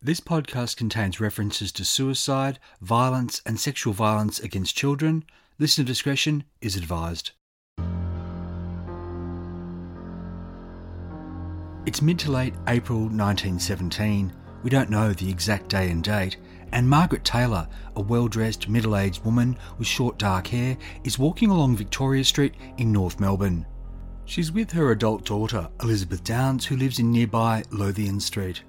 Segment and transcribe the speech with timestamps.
[0.00, 5.24] This podcast contains references to suicide, violence, and sexual violence against children.
[5.58, 7.32] Listener discretion is advised.
[11.84, 14.32] It's mid to late April 1917.
[14.62, 16.36] We don't know the exact day and date,
[16.70, 17.66] and Margaret Taylor,
[17.96, 22.54] a well dressed, middle aged woman with short dark hair, is walking along Victoria Street
[22.76, 23.66] in North Melbourne.
[24.26, 28.62] She's with her adult daughter, Elizabeth Downs, who lives in nearby Lothian Street.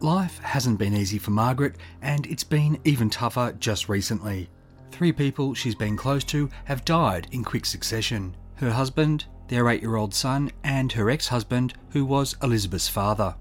[0.00, 4.48] Life hasn't been easy for Margaret, and it's been even tougher just recently.
[4.92, 9.82] Three people she's been close to have died in quick succession her husband, their eight
[9.82, 13.34] year old son, and her ex husband, who was Elizabeth's father.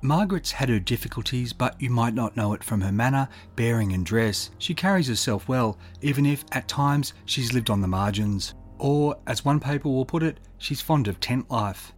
[0.00, 4.04] Margaret's had her difficulties, but you might not know it from her manner, bearing, and
[4.04, 4.50] dress.
[4.58, 8.54] She carries herself well, even if at times she's lived on the margins.
[8.78, 11.94] Or, as one paper will put it, she's fond of tent life.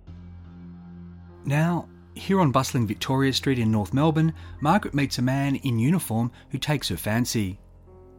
[1.44, 6.32] Now, here on bustling Victoria Street in North Melbourne, Margaret meets a man in uniform
[6.50, 7.58] who takes her fancy.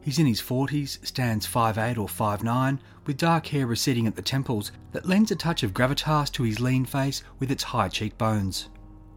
[0.02, 4.72] He's in his 40s, stands 5'8 or 5'9, with dark hair receding at the temples
[4.92, 8.70] that lends a touch of gravitas to his lean face with its high cheekbones.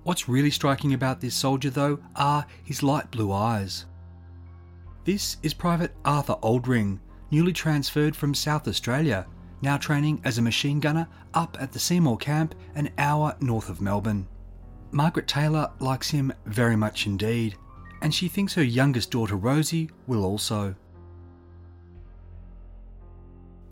[0.02, 3.86] What's really striking about this soldier, though, are his light blue eyes.
[5.04, 6.98] This is Private Arthur Oldring,
[7.30, 9.26] newly transferred from South Australia,
[9.62, 13.80] now training as a machine gunner up at the Seymour camp an hour north of
[13.80, 14.26] Melbourne.
[14.92, 17.56] Margaret Taylor likes him very much indeed,
[18.02, 20.74] and she thinks her youngest daughter Rosie will also.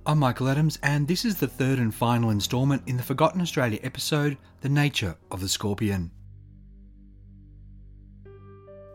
[0.07, 3.81] I'm Michael Adams, and this is the third and final instalment in the Forgotten Australia
[3.83, 6.13] episode The Nature of the Scorpion.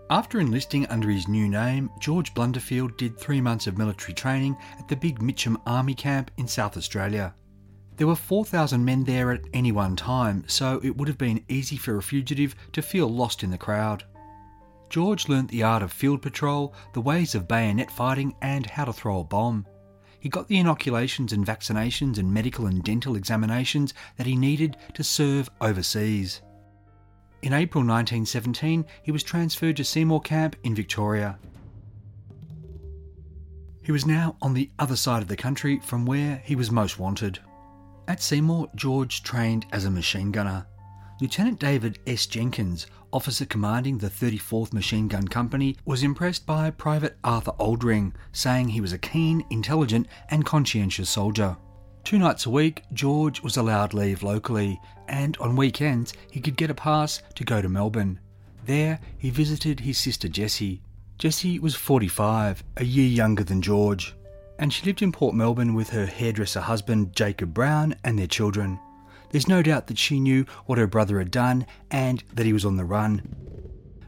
[0.10, 4.88] After enlisting under his new name, George Blunderfield did three months of military training at
[4.88, 7.34] the Big Mitcham Army Camp in South Australia.
[7.98, 11.78] There were 4,000 men there at any one time, so it would have been easy
[11.78, 14.04] for a fugitive to feel lost in the crowd.
[14.90, 18.94] George learnt the art of field patrol, the ways of bayonet fighting, and how to
[18.94, 19.66] throw a bomb.
[20.20, 25.04] He got the inoculations and vaccinations and medical and dental examinations that he needed to
[25.04, 26.42] serve overseas.
[27.42, 31.38] In April 1917, he was transferred to Seymour Camp in Victoria.
[33.84, 36.98] He was now on the other side of the country from where he was most
[36.98, 37.40] wanted.
[38.06, 40.68] At Seymour, George trained as a machine gunner.
[41.22, 42.26] Lieutenant David S.
[42.26, 48.68] Jenkins, officer commanding the 34th Machine Gun Company, was impressed by Private Arthur Oldring, saying
[48.68, 51.56] he was a keen, intelligent, and conscientious soldier.
[52.04, 56.70] Two nights a week, George was allowed leave locally, and on weekends he could get
[56.70, 58.20] a pass to go to Melbourne.
[58.66, 60.82] There, he visited his sister Jessie.
[61.20, 64.14] Jessie was 45, a year younger than George
[64.64, 68.80] and she lived in Port Melbourne with her hairdresser husband Jacob Brown and their children.
[69.30, 72.64] There's no doubt that she knew what her brother had done and that he was
[72.64, 73.36] on the run.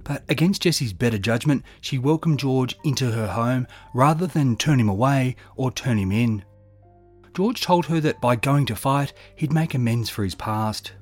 [0.05, 4.87] But against Jessie's better judgment, she welcomed George into her home rather than turn him
[4.87, 6.45] away or turn him in.
[7.33, 10.93] George told her that by going to fight, he'd make amends for his past.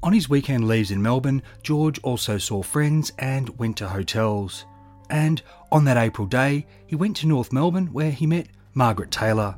[0.00, 4.64] On his weekend leaves in Melbourne, George also saw friends and went to hotels.
[5.14, 5.40] And
[5.70, 9.56] on that April day, he went to North Melbourne where he met Margaret Taylor.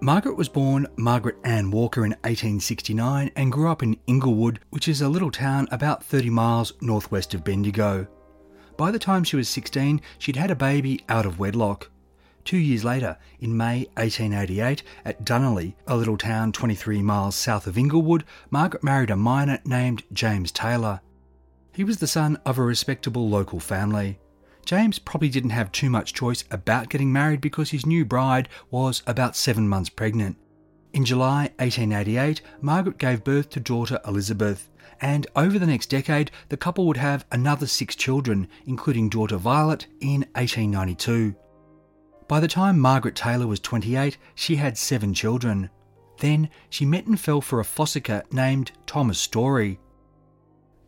[0.00, 5.00] Margaret was born Margaret Ann Walker in 1869 and grew up in Inglewood, which is
[5.00, 8.06] a little town about 30 miles northwest of Bendigo.
[8.76, 11.90] By the time she was 16, she'd had a baby out of wedlock.
[12.44, 17.76] Two years later, in May 1888, at Dunolly, a little town 23 miles south of
[17.76, 21.00] Inglewood, Margaret married a miner named James Taylor.
[21.76, 24.18] He was the son of a respectable local family.
[24.64, 29.02] James probably didn't have too much choice about getting married because his new bride was
[29.06, 30.38] about seven months pregnant.
[30.94, 34.70] In July 1888, Margaret gave birth to daughter Elizabeth,
[35.02, 39.86] and over the next decade, the couple would have another six children, including daughter Violet,
[40.00, 41.34] in 1892.
[42.26, 45.68] By the time Margaret Taylor was 28, she had seven children.
[46.20, 49.78] Then she met and fell for a fossicker named Thomas Story.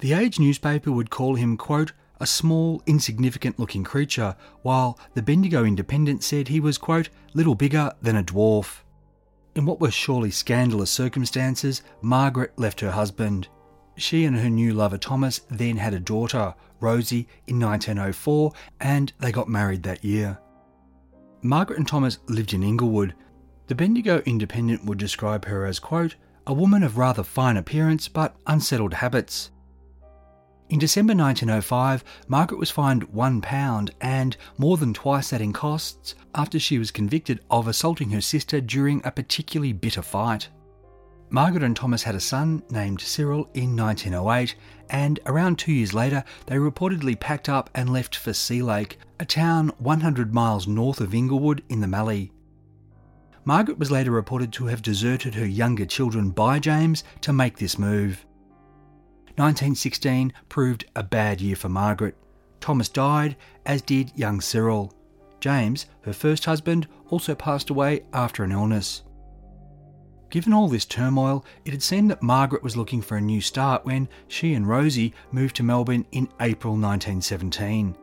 [0.01, 5.65] The Age newspaper would call him, quote, a small, insignificant looking creature, while the Bendigo
[5.65, 8.83] Independent said he was, quote, little bigger than a dwarf.
[9.55, 13.49] In what were surely scandalous circumstances, Margaret left her husband.
[13.97, 19.33] She and her new lover Thomas then had a daughter, Rosie, in 1904, and they
[19.33, 20.39] got married that year.
[21.43, 23.15] Margaret and Thomas lived in Inglewood.
[23.67, 26.15] The Bendigo Independent would describe her as, quote,
[26.47, 29.51] a woman of rather fine appearance but unsettled habits.
[30.71, 36.59] In December 1905, Margaret was fined £1 and more than twice that in costs after
[36.59, 40.49] she was convicted of assaulting her sister during a particularly bitter fight.
[41.31, 44.55] Margaret and Thomas had a son named Cyril in 1908,
[44.91, 49.25] and around two years later, they reportedly packed up and left for Sea Lake, a
[49.25, 52.31] town 100 miles north of Inglewood in the Mallee.
[53.45, 57.79] Margaret was later reported to have deserted her younger children by James to make this
[57.79, 58.27] move.
[59.39, 62.17] 1916 proved a bad year for Margaret.
[62.61, 64.93] Thomas died, as did young Cyril.
[65.41, 69.03] James, her first husband, also passed away after an illness.
[70.31, 73.87] Given all this turmoil, it had seemed that Margaret was looking for a new start
[73.87, 77.97] when she and Rosie moved to Melbourne in April 1917.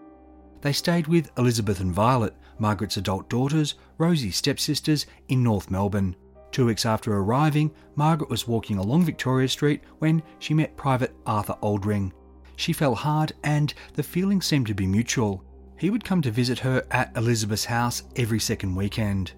[0.62, 6.16] They stayed with Elizabeth and Violet, Margaret's adult daughters, Rosie's stepsisters, in North Melbourne.
[6.52, 11.56] Two weeks after arriving, Margaret was walking along Victoria Street when she met Private Arthur
[11.62, 12.12] Oldring.
[12.56, 15.44] She fell hard, and the feeling seemed to be mutual.
[15.78, 19.34] He would come to visit her at Elizabeth's house every second weekend.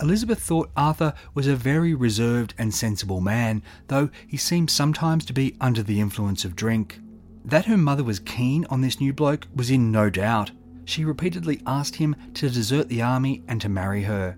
[0.00, 5.32] Elizabeth thought Arthur was a very reserved and sensible man, though he seemed sometimes to
[5.32, 7.00] be under the influence of drink.
[7.44, 10.50] That her mother was keen on this new bloke was in no doubt.
[10.84, 14.36] She repeatedly asked him to desert the army and to marry her.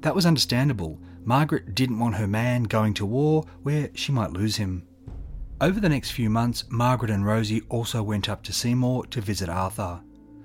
[0.00, 0.98] That was understandable.
[1.24, 4.86] Margaret didn't want her man going to war where she might lose him.
[5.60, 9.50] Over the next few months, Margaret and Rosie also went up to Seymour to visit
[9.50, 10.00] Arthur.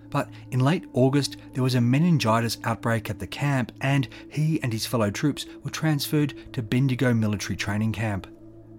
[0.10, 4.74] But in late August, there was a meningitis outbreak at the camp, and he and
[4.74, 8.28] his fellow troops were transferred to Bendigo Military Training Camp.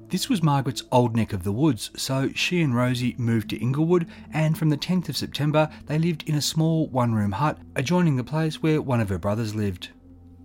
[0.09, 4.07] This was Margaret's old neck of the woods, so she and Rosie moved to Inglewood,
[4.33, 8.17] and from the 10th of September, they lived in a small one room hut adjoining
[8.17, 9.89] the place where one of her brothers lived.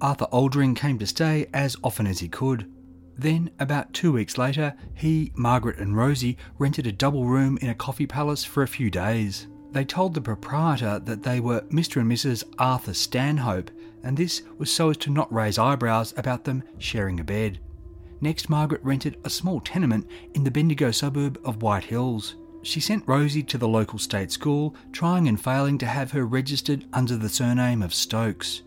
[0.02, 2.72] Arthur Oldring came to stay as often as he could.
[3.18, 7.76] Then, about two weeks later, he, Margaret, and Rosie rented a double room in a
[7.76, 9.48] coffee palace for a few days.
[9.72, 12.02] They told the proprietor that they were Mr.
[12.02, 12.44] and Mrs.
[12.58, 13.70] Arthur Stanhope,
[14.04, 17.60] and this was so as to not raise eyebrows about them sharing a bed.
[18.22, 22.36] Next, Margaret rented a small tenement in the Bendigo suburb of White Hills.
[22.64, 26.86] She sent Rosie to the local state school, trying and failing to have her registered
[26.94, 28.64] under the surname of Stokes.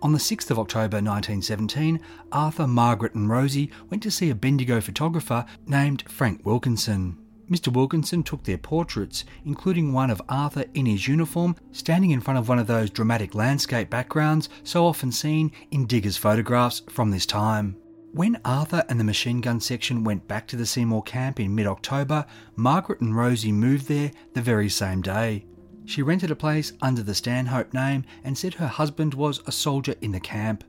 [0.00, 2.00] On the 6th of October 1917,
[2.30, 7.18] Arthur, Margaret, and Rosie went to see a Bendigo photographer named Frank Wilkinson.
[7.50, 7.72] Mr.
[7.72, 12.48] Wilkinson took their portraits, including one of Arthur in his uniform, standing in front of
[12.48, 17.76] one of those dramatic landscape backgrounds so often seen in Digger's photographs from this time.
[18.12, 21.66] When Arthur and the machine gun section went back to the Seymour camp in mid
[21.66, 22.24] October,
[22.54, 25.44] Margaret and Rosie moved there the very same day.
[25.88, 29.94] She rented a place under the Stanhope name and said her husband was a soldier
[30.02, 30.62] in the camp.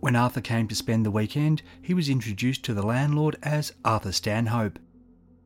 [0.00, 4.10] When Arthur came to spend the weekend, he was introduced to the landlord as Arthur
[4.10, 4.78] Stanhope.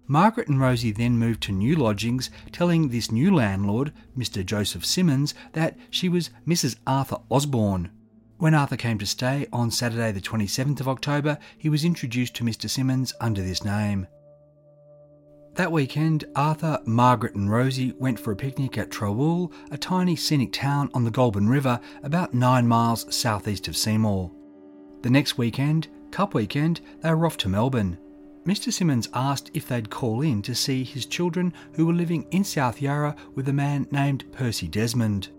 [0.07, 4.47] Margaret and Rosie then moved to new lodgings, telling this new landlord, Mr.
[4.47, 6.77] Joseph Simmons, that she was Mrs.
[6.87, 7.91] Arthur Osborne.
[8.39, 12.45] When Arthur came to stay on Saturday, the 27th of October, he was introduced to
[12.45, 12.71] Mr.
[12.71, 14.07] Simmons under this name.
[15.57, 20.53] That weekend, Arthur, Margaret, and Rosie went for a picnic at Trawool, a tiny scenic
[20.53, 24.31] town on the Goulburn River about nine miles southeast of Seymour.
[25.01, 27.97] The next weekend, Cup Weekend, they were off to Melbourne.
[28.45, 28.71] Mr.
[28.71, 32.83] Simmons asked if they'd call in to see his children who were living in South
[32.83, 35.31] Yarra with a man named Percy Desmond.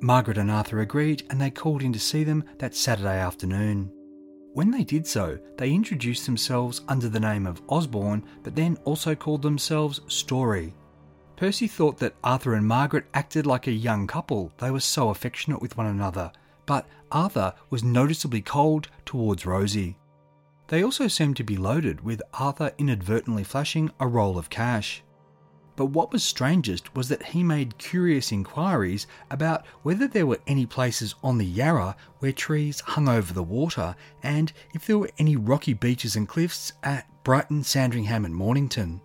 [0.00, 3.90] Margaret and Arthur agreed and they called in to see them that Saturday afternoon.
[4.54, 9.14] When they did so, they introduced themselves under the name of Osborne, but then also
[9.14, 10.74] called themselves Story.
[11.36, 15.62] Percy thought that Arthur and Margaret acted like a young couple, they were so affectionate
[15.62, 16.30] with one another,
[16.66, 19.96] but Arthur was noticeably cold towards Rosie.
[20.68, 25.02] They also seemed to be loaded, with Arthur inadvertently flashing a roll of cash.
[25.74, 30.66] But what was strangest was that he made curious inquiries about whether there were any
[30.66, 35.36] places on the Yarra where trees hung over the water and if there were any
[35.36, 39.00] rocky beaches and cliffs at Brighton, Sandringham, and Mornington.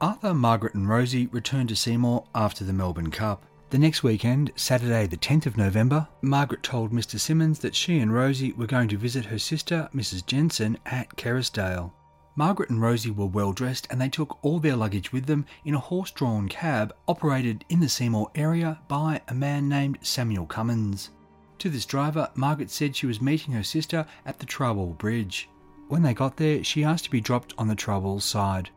[0.00, 3.44] Arthur, Margaret, and Rosie returned to Seymour after the Melbourne Cup.
[3.70, 7.20] The next weekend, Saturday, the 10th of November, Margaret told Mr.
[7.20, 10.24] Simmons that she and Rosie were going to visit her sister, Mrs.
[10.24, 11.92] Jensen, at Kerrisdale.
[12.36, 15.74] Margaret and Rosie were well dressed and they took all their luggage with them in
[15.74, 21.10] a horse drawn cab operated in the Seymour area by a man named Samuel Cummins.
[21.58, 25.48] To this driver, Margaret said she was meeting her sister at the Trawool Bridge.
[25.88, 28.70] When they got there, she asked to be dropped on the Trawool side.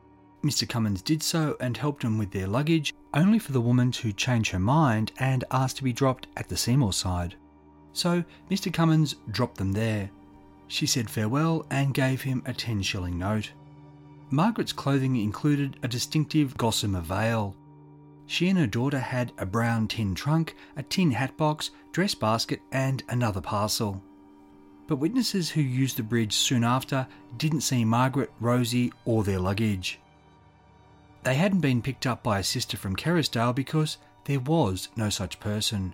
[0.43, 0.67] Mr.
[0.67, 4.49] Cummins did so and helped them with their luggage, only for the woman to change
[4.49, 7.35] her mind and ask to be dropped at the Seymour side.
[7.93, 8.73] So Mr.
[8.73, 10.09] Cummins dropped them there.
[10.67, 13.51] She said farewell and gave him a 10 shilling note.
[14.29, 17.55] Margaret's clothing included a distinctive gossamer veil.
[18.25, 22.61] She and her daughter had a brown tin trunk, a tin hat box, dress basket,
[22.71, 24.01] and another parcel.
[24.87, 29.99] But witnesses who used the bridge soon after didn't see Margaret, Rosie, or their luggage.
[31.23, 35.39] They hadn't been picked up by a sister from Kerrisdale because there was no such
[35.39, 35.93] person.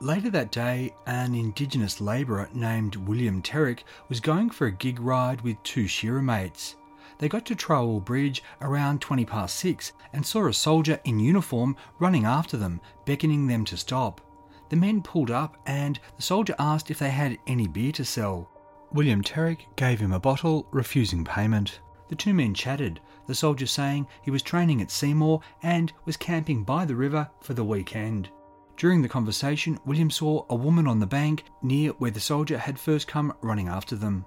[0.00, 5.40] Later that day, an Indigenous labourer named William Terrick was going for a gig ride
[5.42, 6.76] with two shearer mates.
[7.18, 11.76] They got to Trawool Bridge around 20 past six and saw a soldier in uniform
[12.00, 14.20] running after them, beckoning them to stop.
[14.68, 18.50] The men pulled up and the soldier asked if they had any beer to sell.
[18.92, 21.80] William Terrick gave him a bottle, refusing payment.
[22.08, 26.64] The two men chatted, the soldier saying he was training at Seymour and was camping
[26.64, 28.28] by the river for the weekend.
[28.76, 32.78] During the conversation, William saw a woman on the bank near where the soldier had
[32.78, 34.24] first come running after them.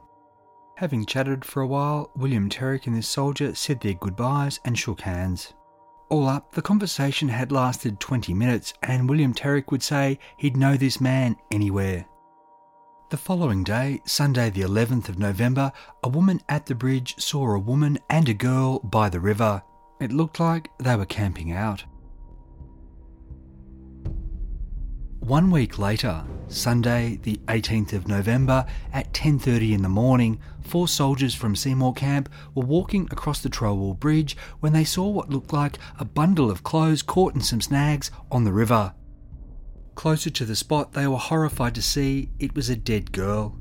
[0.76, 5.02] Having chatted for a while, William Terrick and this soldier said their goodbyes and shook
[5.02, 5.54] hands.
[6.10, 10.78] All up, the conversation had lasted 20 minutes, and William Terrick would say he'd know
[10.78, 12.06] this man anywhere.
[13.10, 15.72] The following day, Sunday the 11th of November,
[16.04, 19.62] a woman at the bridge saw a woman and a girl by the river.
[20.00, 21.84] It looked like they were camping out.
[25.28, 31.36] One week later, Sunday, the 18th of November, at 10:30 in the morning, four soldiers
[31.36, 35.80] from Seymour Camp were walking across the Trawool Bridge when they saw what looked like
[36.00, 38.94] a bundle of clothes caught in some snags on the river.
[39.96, 43.58] Closer to the spot, they were horrified to see it was a dead girl.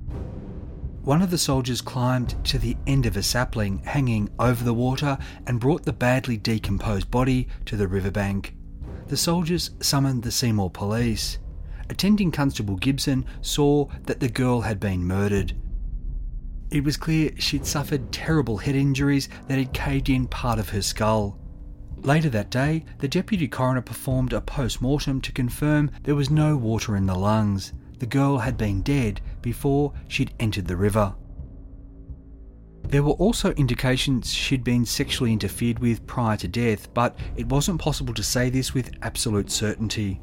[1.03, 5.19] One of the soldiers climbed to the end of a sapling hanging over the water
[5.49, 8.55] and brought the badly decomposed body to the riverbank.
[9.09, 11.39] The soldiers summoned the Seymour police
[11.91, 15.55] attending Constable Gibson saw that the girl had been murdered.
[16.71, 20.83] It was clear she'd suffered terrible head injuries that had caved in part of her
[20.83, 21.39] skull.
[21.97, 26.57] Later that day, the deputy coroner performed a post mortem to confirm there was no
[26.57, 27.73] water in the lungs.
[27.99, 31.15] The girl had been dead before she'd entered the river.
[32.89, 37.81] There were also indications she'd been sexually interfered with prior to death, but it wasn't
[37.81, 40.21] possible to say this with absolute certainty.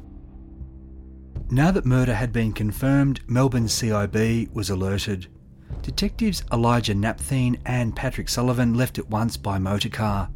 [1.50, 5.28] Now that murder had been confirmed, Melbourne CIB was alerted.
[5.82, 10.30] Detectives Elijah Napthine and Patrick Sullivan left at once by motorcar.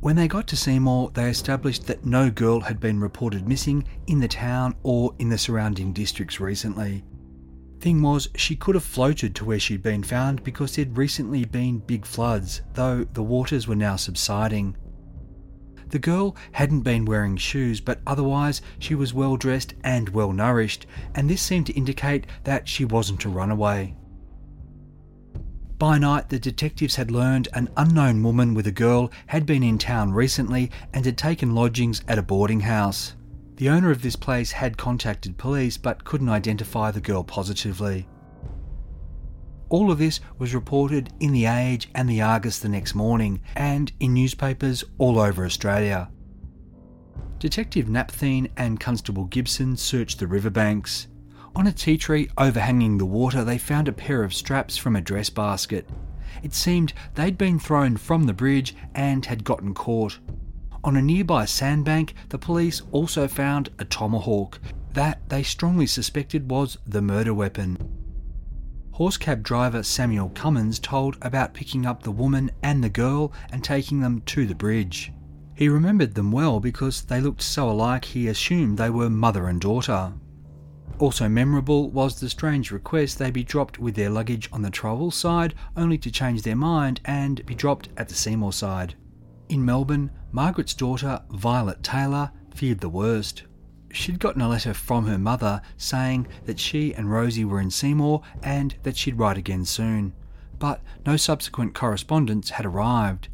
[0.00, 4.20] When they got to Seymour, they established that no girl had been reported missing in
[4.20, 7.04] the town or in the surrounding districts recently.
[7.80, 11.78] Thing was, she could have floated to where she'd been found because there'd recently been
[11.78, 14.76] big floods, though the waters were now subsiding.
[15.90, 20.86] The girl hadn't been wearing shoes, but otherwise she was well dressed and well nourished,
[21.14, 23.96] and this seemed to indicate that she wasn't a runaway.
[25.78, 29.78] By night, the detectives had learned an unknown woman with a girl had been in
[29.78, 33.16] town recently and had taken lodgings at a boarding house.
[33.56, 38.06] The owner of this place had contacted police but couldn't identify the girl positively.
[39.70, 43.92] All of this was reported in The Age and The Argus the next morning, and
[44.00, 46.10] in newspapers all over Australia.
[47.38, 51.06] Detective Napthine and Constable Gibson searched the riverbanks.
[51.54, 55.00] On a tea tree overhanging the water, they found a pair of straps from a
[55.00, 55.88] dress basket.
[56.42, 60.18] It seemed they'd been thrown from the bridge and had gotten caught.
[60.82, 64.58] On a nearby sandbank, the police also found a tomahawk
[64.94, 67.99] that they strongly suspected was the murder weapon.
[69.00, 73.64] Horse cab driver Samuel Cummins told about picking up the woman and the girl and
[73.64, 75.10] taking them to the bridge.
[75.54, 79.58] He remembered them well because they looked so alike he assumed they were mother and
[79.58, 80.12] daughter.
[80.98, 85.14] Also memorable was the strange request they be dropped with their luggage on the Trawool
[85.14, 88.96] side, only to change their mind and be dropped at the Seymour side.
[89.48, 93.44] In Melbourne, Margaret's daughter, Violet Taylor, feared the worst.
[93.92, 98.22] She'd gotten a letter from her mother saying that she and Rosie were in Seymour
[98.42, 100.12] and that she'd write again soon,
[100.58, 103.28] but no subsequent correspondence had arrived.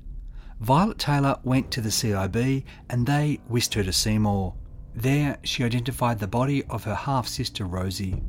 [0.61, 4.55] Violet Taylor went to the CIB and they whisked her to Seymour.
[4.95, 8.23] There, she identified the body of her half sister Rosie.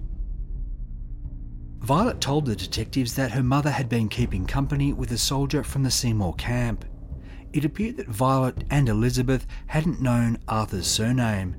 [1.80, 5.84] Violet told the detectives that her mother had been keeping company with a soldier from
[5.84, 6.84] the Seymour camp.
[7.54, 11.56] It appeared that Violet and Elizabeth hadn't known Arthur's surname,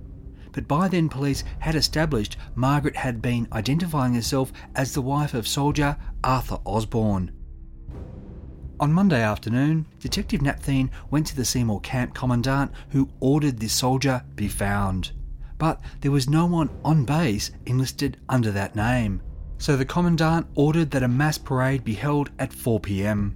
[0.53, 5.49] but by then police had established Margaret had been identifying herself as the wife of
[5.49, 7.31] soldier Arthur Osborne.
[8.81, 14.23] On Monday afternoon, Detective Napthine went to the Seymour camp commandant who ordered this soldier
[14.37, 15.11] be found.
[15.59, 19.21] But there was no one on base enlisted under that name.
[19.59, 23.35] So the commandant ordered that a mass parade be held at 4 pm.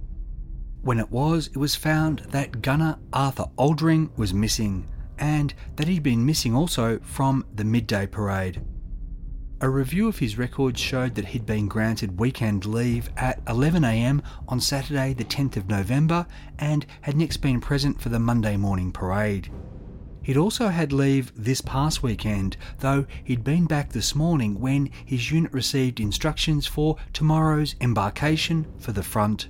[0.81, 6.03] When it was, it was found that gunner Arthur Oldring was missing, and that he'd
[6.03, 8.61] been missing also from the midday parade.
[9.61, 14.59] A review of his records showed that he'd been granted weekend leave at 11am on
[14.59, 16.27] Saturday, the 10th of November,
[16.59, 19.49] and had next been present for the Monday morning parade.
[20.21, 25.31] He'd also had leave this past weekend, though he'd been back this morning when his
[25.31, 29.49] unit received instructions for tomorrow's embarkation for the front.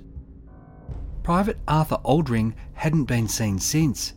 [1.24, 4.14] Private Arthur Oldring hadn't been seen since.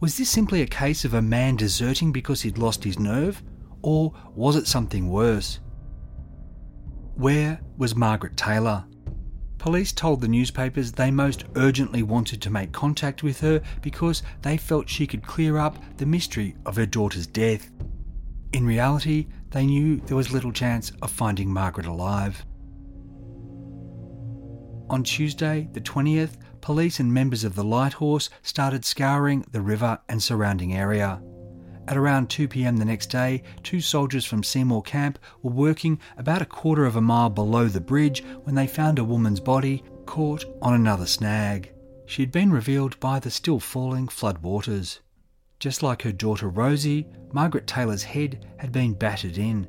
[0.00, 3.42] Was this simply a case of a man deserting because he'd lost his nerve?
[3.82, 5.60] Or was it something worse?
[7.16, 8.86] Where was Margaret Taylor?
[9.58, 14.56] Police told the newspapers they most urgently wanted to make contact with her because they
[14.56, 17.70] felt she could clear up the mystery of her daughter's death.
[18.54, 22.42] In reality, they knew there was little chance of finding Margaret alive.
[24.88, 29.98] On Tuesday, the 20th, police and members of the Light Horse started scouring the river
[30.08, 31.22] and surrounding area.
[31.88, 36.42] At around 2 pm the next day, two soldiers from Seymour Camp were working about
[36.42, 40.44] a quarter of a mile below the bridge when they found a woman's body caught
[40.62, 41.72] on another snag.
[42.06, 45.00] She had been revealed by the still falling flood waters.
[45.58, 49.68] Just like her daughter Rosie, Margaret Taylor's head had been battered in.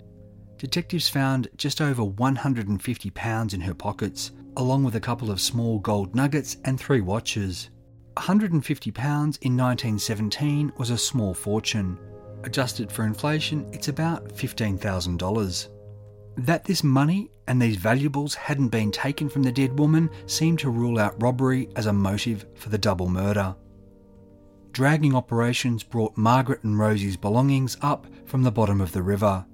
[0.58, 5.80] Detectives found just over 150 pounds in her pockets, along with a couple of small
[5.80, 7.70] gold nuggets and three watches.
[8.18, 11.98] 150 pounds in 1917 was a small fortune.
[12.44, 15.68] Adjusted for inflation, it's about $15,000.
[16.38, 20.70] That this money and these valuables hadn't been taken from the dead woman seemed to
[20.70, 23.56] rule out robbery as a motive for the double murder.
[24.72, 29.46] Dragging operations brought Margaret and Rosie's belongings up from the bottom of the river.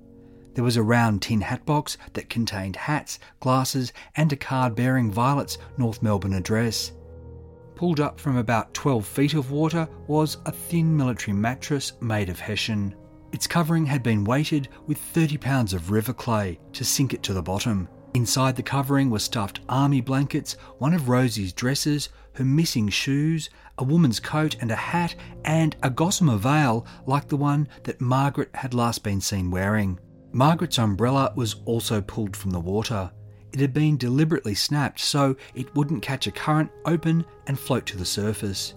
[0.57, 5.11] There was a round tin hat box that contained hats, glasses, and a card bearing
[5.11, 6.93] Violet's North Melbourne address.
[7.75, 12.39] Pulled up from about 12 feet of water was a thin military mattress made of
[12.39, 12.95] hessian.
[13.31, 17.33] Its covering had been weighted with 30 pounds of river clay to sink it to
[17.33, 17.87] the bottom.
[18.15, 23.83] Inside the covering were stuffed army blankets, one of Rosie's dresses, her missing shoes, a
[23.83, 25.13] woman's coat and a hat,
[25.45, 29.99] and a gossamer veil like the one that Margaret had last been seen wearing.
[30.37, 33.09] Margaret's umbrella was also pulled from the water.
[33.53, 37.97] It had been deliberately snapped so it wouldn't catch a current, open, and float to
[37.97, 38.75] the surface.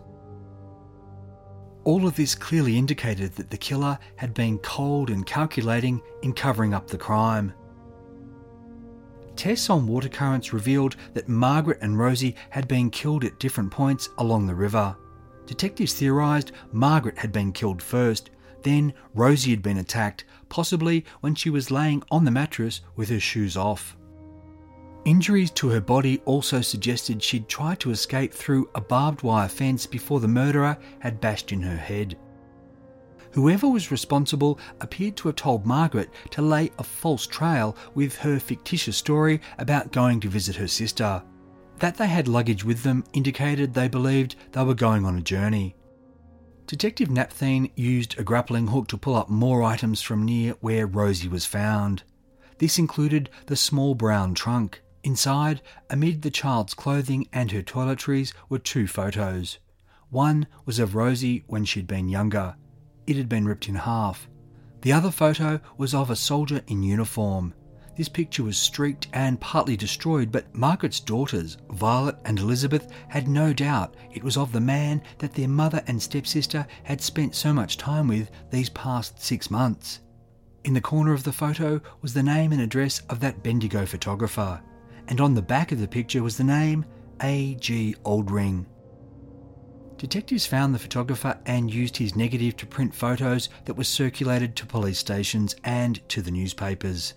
[1.84, 6.72] All of this clearly indicated that the killer had been cold and calculating in covering
[6.72, 7.52] up the crime.
[9.36, 14.08] Tests on water currents revealed that Margaret and Rosie had been killed at different points
[14.16, 14.96] along the river.
[15.44, 18.30] Detectives theorised Margaret had been killed first,
[18.62, 23.20] then Rosie had been attacked, possibly when she was laying on the mattress with her
[23.20, 23.96] shoes off.
[25.04, 29.86] Injuries to her body also suggested she'd tried to escape through a barbed wire fence
[29.86, 32.18] before the murderer had bashed in her head.
[33.32, 38.38] Whoever was responsible appeared to have told Margaret to lay a false trail with her
[38.38, 41.22] fictitious story about going to visit her sister.
[41.78, 45.76] That they had luggage with them indicated they believed they were going on a journey.
[46.70, 51.26] Detective Napthine used a grappling hook to pull up more items from near where Rosie
[51.26, 52.04] was found.
[52.58, 54.80] This included the small brown trunk.
[55.02, 59.58] Inside, amid the child's clothing and her toiletries, were two photos.
[60.10, 62.54] One was of Rosie when she'd been younger.
[63.04, 64.28] It had been ripped in half.
[64.82, 67.52] The other photo was of a soldier in uniform.
[67.96, 73.52] This picture was streaked and partly destroyed, but Margaret's daughters, Violet and Elizabeth, had no
[73.52, 77.76] doubt it was of the man that their mother and stepsister had spent so much
[77.76, 80.00] time with these past six months.
[80.64, 84.62] In the corner of the photo was the name and address of that Bendigo photographer,
[85.08, 86.84] and on the back of the picture was the name
[87.22, 87.96] A.G.
[88.04, 88.66] Oldring.
[89.96, 94.64] Detectives found the photographer and used his negative to print photos that were circulated to
[94.64, 97.14] police stations and to the newspapers.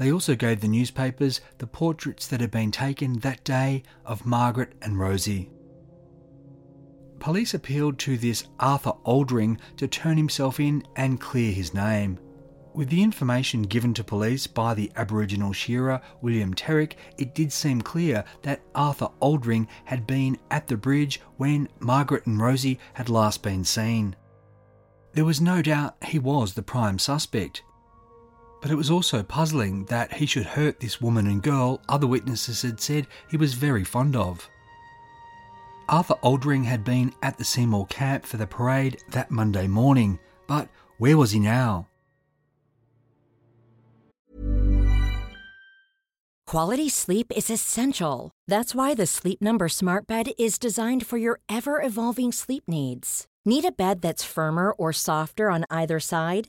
[0.00, 4.72] They also gave the newspapers the portraits that had been taken that day of Margaret
[4.80, 5.50] and Rosie.
[7.18, 12.18] Police appealed to this Arthur Oldring to turn himself in and clear his name.
[12.72, 17.82] With the information given to police by the Aboriginal shearer William Terrick, it did seem
[17.82, 23.42] clear that Arthur Oldring had been at the bridge when Margaret and Rosie had last
[23.42, 24.16] been seen.
[25.12, 27.62] There was no doubt he was the prime suspect.
[28.60, 32.62] But it was also puzzling that he should hurt this woman and girl other witnesses
[32.62, 34.48] had said he was very fond of.
[35.88, 40.68] Arthur Oldring had been at the Seymour camp for the parade that Monday morning, but
[40.98, 41.88] where was he now?
[46.46, 48.32] Quality sleep is essential.
[48.48, 53.26] That's why the Sleep Number Smart Bed is designed for your ever evolving sleep needs.
[53.44, 56.48] Need a bed that's firmer or softer on either side?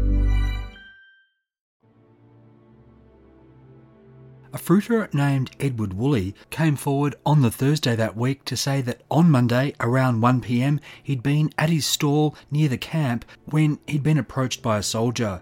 [4.53, 9.01] A fruiterer named Edward Woolley came forward on the Thursday that week to say that
[9.09, 14.17] on Monday around 1pm he'd been at his stall near the camp when he'd been
[14.17, 15.41] approached by a soldier.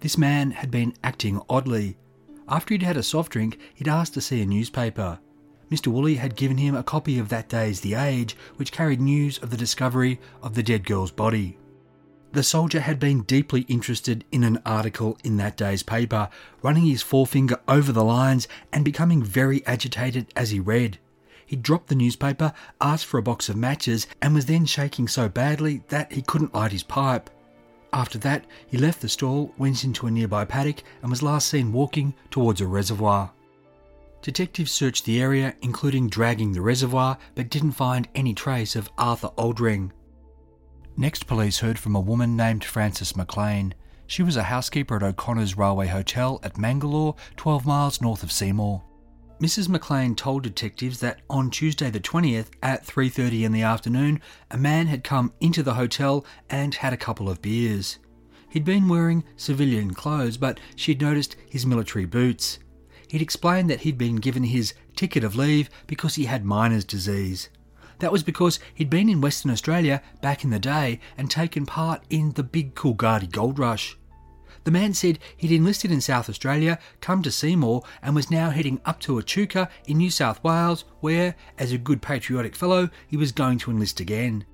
[0.00, 1.98] This man had been acting oddly.
[2.48, 5.18] After he'd had a soft drink, he'd asked to see a newspaper.
[5.70, 5.88] Mr.
[5.88, 9.50] Woolley had given him a copy of that day's The Age, which carried news of
[9.50, 11.58] the discovery of the dead girl's body.
[12.32, 16.28] The soldier had been deeply interested in an article in that day's paper,
[16.62, 20.98] running his forefinger over the lines and becoming very agitated as he read.
[21.46, 25.28] He dropped the newspaper, asked for a box of matches, and was then shaking so
[25.28, 27.30] badly that he couldn't light his pipe.
[27.92, 31.72] After that, he left the stall, went into a nearby paddock, and was last seen
[31.72, 33.30] walking towards a reservoir.
[34.20, 39.30] Detectives searched the area, including dragging the reservoir, but didn't find any trace of Arthur
[39.38, 39.92] Oldring.
[40.98, 43.74] Next, police heard from a woman named Frances McLean.
[44.06, 48.82] She was a housekeeper at O'Connor's Railway Hotel at Mangalore, 12 miles north of Seymour.
[49.38, 49.68] Mrs.
[49.68, 54.86] McLean told detectives that on Tuesday the 20th at 3:30 in the afternoon, a man
[54.86, 57.98] had come into the hotel and had a couple of beers.
[58.48, 62.58] He'd been wearing civilian clothes, but she'd noticed his military boots.
[63.10, 67.50] He'd explained that he'd been given his ticket of leave because he had miner's disease.
[67.98, 72.02] That was because he'd been in Western Australia back in the day and taken part
[72.10, 73.96] in the big Coolgardie gold rush.
[74.64, 78.80] The man said he'd enlisted in South Australia, come to Seymour, and was now heading
[78.84, 83.30] up to Echuca in New South Wales, where, as a good patriotic fellow, he was
[83.30, 84.44] going to enlist again.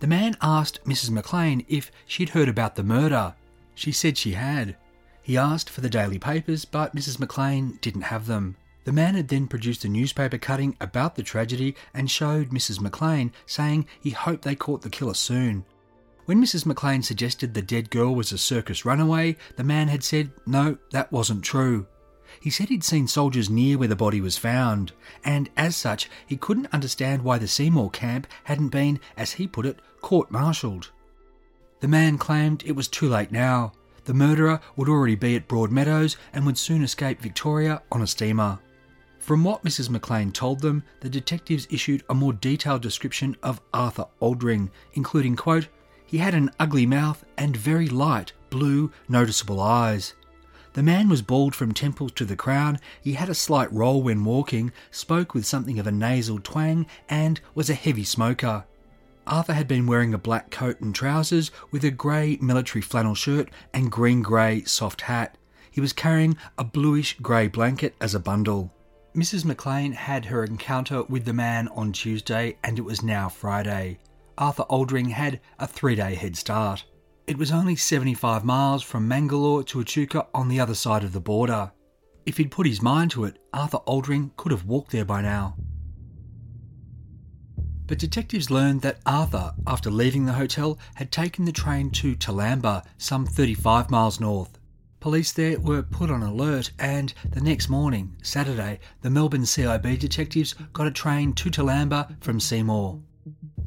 [0.00, 1.10] The man asked Mrs.
[1.10, 3.34] McLean if she'd heard about the murder.
[3.76, 4.76] She said she had.
[5.22, 7.20] He asked for the daily papers, but Mrs.
[7.20, 8.56] McLean didn't have them.
[8.84, 12.80] The man had then produced a newspaper cutting about the tragedy and showed Mrs.
[12.80, 15.64] McLean, saying he hoped they caught the killer soon.
[16.26, 16.66] When Mrs.
[16.66, 21.12] McLean suggested the dead girl was a circus runaway, the man had said no, that
[21.12, 21.86] wasn't true.
[22.40, 24.92] He said he'd seen soldiers near where the body was found,
[25.24, 29.66] and as such, he couldn't understand why the Seymour camp hadn't been, as he put
[29.66, 30.90] it, court martialed.
[31.80, 33.72] The man claimed it was too late now.
[34.04, 38.58] The murderer would already be at Broadmeadows and would soon escape Victoria on a steamer.
[39.24, 39.88] From what Mrs.
[39.88, 45.68] McLean told them, the detectives issued a more detailed description of Arthur Oldring, including, quote,
[46.04, 50.12] He had an ugly mouth and very light, blue, noticeable eyes.
[50.74, 54.26] The man was bald from temples to the crown, he had a slight roll when
[54.26, 58.66] walking, spoke with something of a nasal twang, and was a heavy smoker.
[59.26, 63.48] Arthur had been wearing a black coat and trousers with a grey military flannel shirt
[63.72, 65.38] and green grey soft hat.
[65.70, 68.70] He was carrying a bluish grey blanket as a bundle.
[69.14, 69.44] Mrs.
[69.44, 73.98] McLean had her encounter with the man on Tuesday, and it was now Friday.
[74.36, 76.84] Arthur Oldring had a three day head start.
[77.28, 81.20] It was only 75 miles from Mangalore to Echuca on the other side of the
[81.20, 81.70] border.
[82.26, 85.54] If he'd put his mind to it, Arthur Oldring could have walked there by now.
[87.86, 92.84] But detectives learned that Arthur, after leaving the hotel, had taken the train to Toolamba,
[92.98, 94.58] some 35 miles north.
[95.04, 100.54] Police there were put on alert, and the next morning, Saturday, the Melbourne CIB detectives
[100.72, 103.02] got a train to Toolamba from Seymour.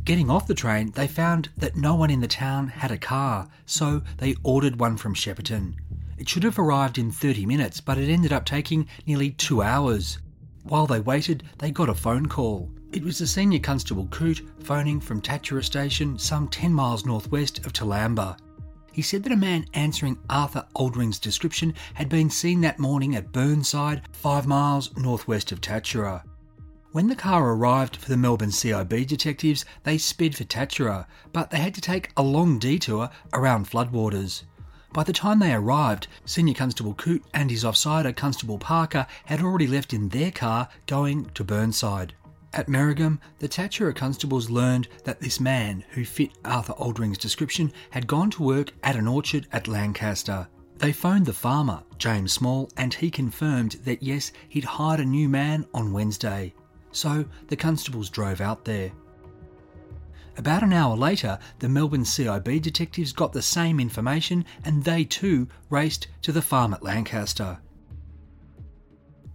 [0.03, 3.47] Getting off the train, they found that no one in the town had a car,
[3.67, 5.75] so they ordered one from Shepparton.
[6.17, 10.17] It should have arrived in 30 minutes, but it ended up taking nearly two hours.
[10.63, 12.71] While they waited, they got a phone call.
[12.93, 17.73] It was the senior constable Coote phoning from Tatura station, some 10 miles northwest of
[17.73, 18.39] Toolamba.
[18.97, 23.31] He said that a man answering Arthur Oldring's description had been seen that morning at
[23.31, 26.23] Burnside, five miles northwest of Tatura.
[26.93, 31.59] When the car arrived for the Melbourne CIB detectives, they sped for Tatura, but they
[31.59, 34.45] had to take a long detour around floodwaters.
[34.93, 39.67] By the time they arrived, Senior Constable Coote and his offsider Constable Parker had already
[39.67, 42.15] left in their car going to Burnside.
[42.53, 48.07] At Merrigum, the Tatura constables learned that this man, who fit Arthur Oldring's description, had
[48.07, 50.47] gone to work at an orchard at Lancaster.
[50.77, 55.27] They phoned the farmer, James Small, and he confirmed that yes, he'd hired a new
[55.27, 56.53] man on Wednesday.
[56.91, 58.91] So the constables drove out there.
[60.37, 65.47] About an hour later, the Melbourne CIB detectives got the same information and they too
[65.69, 67.59] raced to the farm at Lancaster.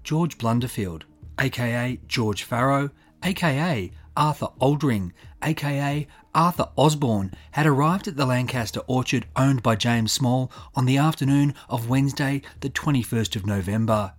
[0.05, 1.03] George Blunderfield,
[1.41, 2.91] aka George Farrow,
[3.23, 10.13] aka Arthur Oldring, aka Arthur Osborne, had arrived at the Lancaster orchard owned by James
[10.13, 14.13] Small on the afternoon of Wednesday, the 21st of November.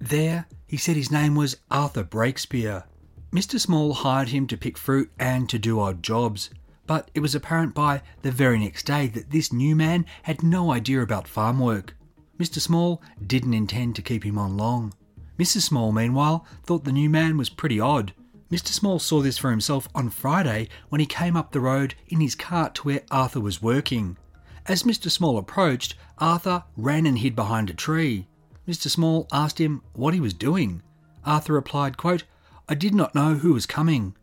[0.00, 2.84] There, he said his name was Arthur Breakspear.
[3.32, 3.60] Mr.
[3.60, 6.50] Small hired him to pick fruit and to do odd jobs,
[6.86, 10.72] but it was apparent by the very next day that this new man had no
[10.72, 11.94] idea about farm work.
[12.38, 12.58] Mr.
[12.58, 14.92] Small didn't intend to keep him on long.
[15.38, 15.62] Mrs.
[15.62, 18.12] Small, meanwhile, thought the new man was pretty odd.
[18.50, 18.68] Mr.
[18.68, 22.34] Small saw this for himself on Friday when he came up the road in his
[22.34, 24.16] cart to where Arthur was working.
[24.66, 25.10] As Mr.
[25.10, 28.26] Small approached, Arthur ran and hid behind a tree.
[28.66, 28.88] Mr.
[28.88, 30.82] Small asked him what he was doing.
[31.24, 32.24] Arthur replied, quote,
[32.68, 34.16] I did not know who was coming.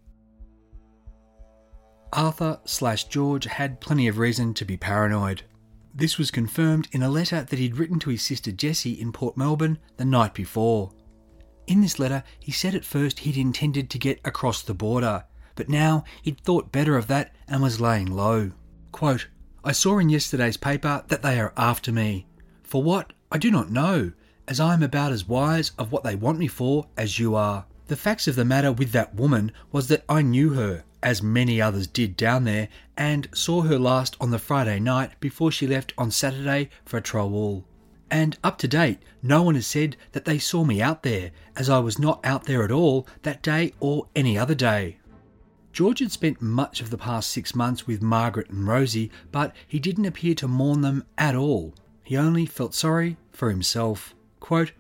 [2.12, 5.44] Arthur slash George had plenty of reason to be paranoid.
[5.94, 9.36] This was confirmed in a letter that he'd written to his sister Jessie in Port
[9.38, 10.92] Melbourne the night before.
[11.68, 15.26] In this letter, he said at first he'd intended to get across the border,
[15.56, 18.52] but now he'd thought better of that and was laying low.
[18.94, 19.28] Quote,
[19.66, 22.26] I saw in yesterday's paper that they are after me.
[22.64, 23.12] For what?
[23.30, 24.14] I do not know,
[24.48, 27.66] as I am about as wise of what they want me for as you are.
[27.88, 31.62] The facts of the matter with that woman was that I knew her, as many
[31.62, 35.94] others did down there, and saw her last on the Friday night before she left
[35.98, 37.66] on Saturday for Trawool.
[38.10, 41.70] And up to date, no one has said that they saw me out there, as
[41.70, 44.98] I was not out there at all that day or any other day.
[45.74, 49.78] George had spent much of the past six months with Margaret and Rosie, but he
[49.78, 51.76] didn't appear to mourn them at all.
[52.04, 54.16] He only felt sorry for himself.
[54.40, 54.72] Quote,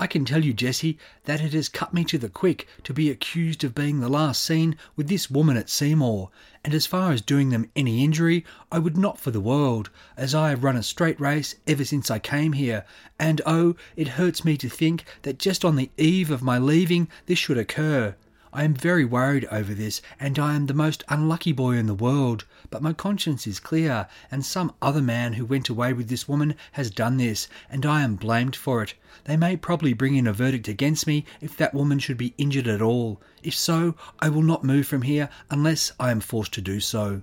[0.00, 3.10] I can tell you, Jessie, that it has cut me to the quick to be
[3.10, 6.30] accused of being the last seen with this woman at Seymour,
[6.64, 10.36] and as far as doing them any injury, I would not for the world, as
[10.36, 12.84] I have run a straight race ever since I came here,
[13.18, 17.08] and oh, it hurts me to think that just on the eve of my leaving
[17.26, 18.14] this should occur.
[18.58, 21.94] I am very worried over this, and I am the most unlucky boy in the
[21.94, 22.44] world.
[22.70, 26.56] But my conscience is clear, and some other man who went away with this woman
[26.72, 28.94] has done this, and I am blamed for it.
[29.26, 32.66] They may probably bring in a verdict against me if that woman should be injured
[32.66, 33.22] at all.
[33.44, 37.22] If so, I will not move from here unless I am forced to do so.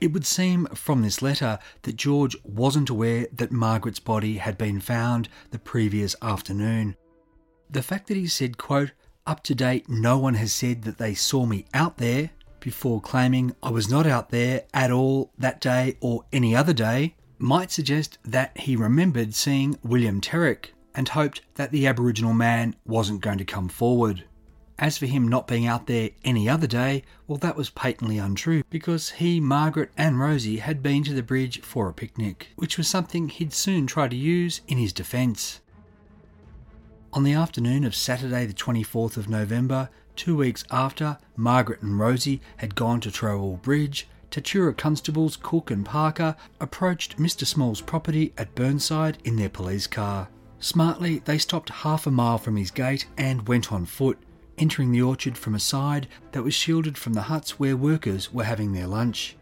[0.00, 4.80] It would seem from this letter that George wasn't aware that Margaret's body had been
[4.80, 6.96] found the previous afternoon.
[7.68, 8.92] The fact that he said, quote,
[9.28, 13.54] up to date, no one has said that they saw me out there before claiming
[13.62, 18.18] I was not out there at all that day or any other day might suggest
[18.24, 23.44] that he remembered seeing William Terrick and hoped that the Aboriginal man wasn't going to
[23.44, 24.24] come forward.
[24.78, 28.62] As for him not being out there any other day, well, that was patently untrue
[28.70, 32.88] because he, Margaret, and Rosie had been to the bridge for a picnic, which was
[32.88, 35.60] something he'd soon try to use in his defence.
[37.18, 42.40] On the afternoon of Saturday, the 24th of November, two weeks after Margaret and Rosie
[42.58, 47.44] had gone to Trawool Bridge, Tatura constables Coote and Parker approached Mr.
[47.44, 50.28] Small's property at Burnside in their police car.
[50.60, 54.18] Smartly, they stopped half a mile from his gate and went on foot,
[54.56, 58.44] entering the orchard from a side that was shielded from the huts where workers were
[58.44, 59.36] having their lunch.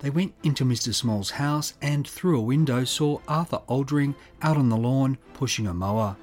[0.00, 0.92] They went into Mr.
[0.92, 5.72] Small's house and through a window saw Arthur Oldring out on the lawn pushing a
[5.72, 6.14] mower.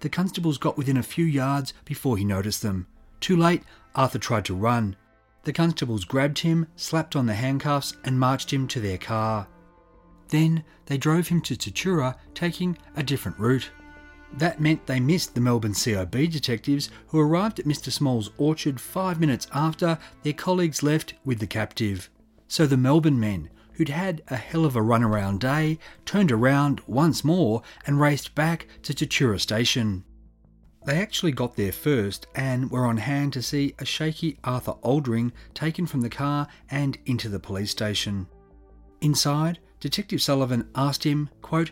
[0.00, 2.86] The constables got within a few yards before he noticed them.
[3.20, 3.62] Too late,
[3.94, 4.96] Arthur tried to run.
[5.44, 9.48] The constables grabbed him, slapped on the handcuffs, and marched him to their car.
[10.28, 13.70] Then they drove him to Tatura, taking a different route.
[14.32, 17.90] That meant they missed the Melbourne CIB detectives who arrived at Mr.
[17.90, 22.10] Small's orchard five minutes after their colleagues left with the captive.
[22.46, 23.48] So the Melbourne men,
[23.78, 28.66] who'd had a hell of a runaround day, turned around once more and raced back
[28.82, 30.04] to Tatura Station.
[30.84, 35.30] They actually got there first and were on hand to see a shaky Arthur Oldring
[35.54, 38.26] taken from the car and into the police station.
[39.00, 41.70] Inside, Detective Sullivan asked him, quote,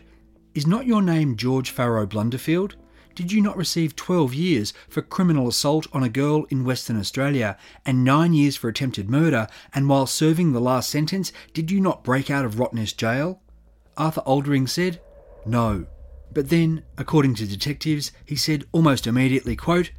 [0.53, 2.75] is not your name George Farrow Blunderfield?
[3.17, 7.57] Did you not receive 12 years for criminal assault on a girl in Western Australia
[7.83, 12.03] and 9 years for attempted murder, and while serving the last sentence, did you not
[12.03, 13.41] break out of Rottnest Jail?
[13.97, 15.01] Arthur Oldring said,
[15.47, 15.87] No.
[16.31, 19.89] But then, according to detectives, he said almost immediately, quote,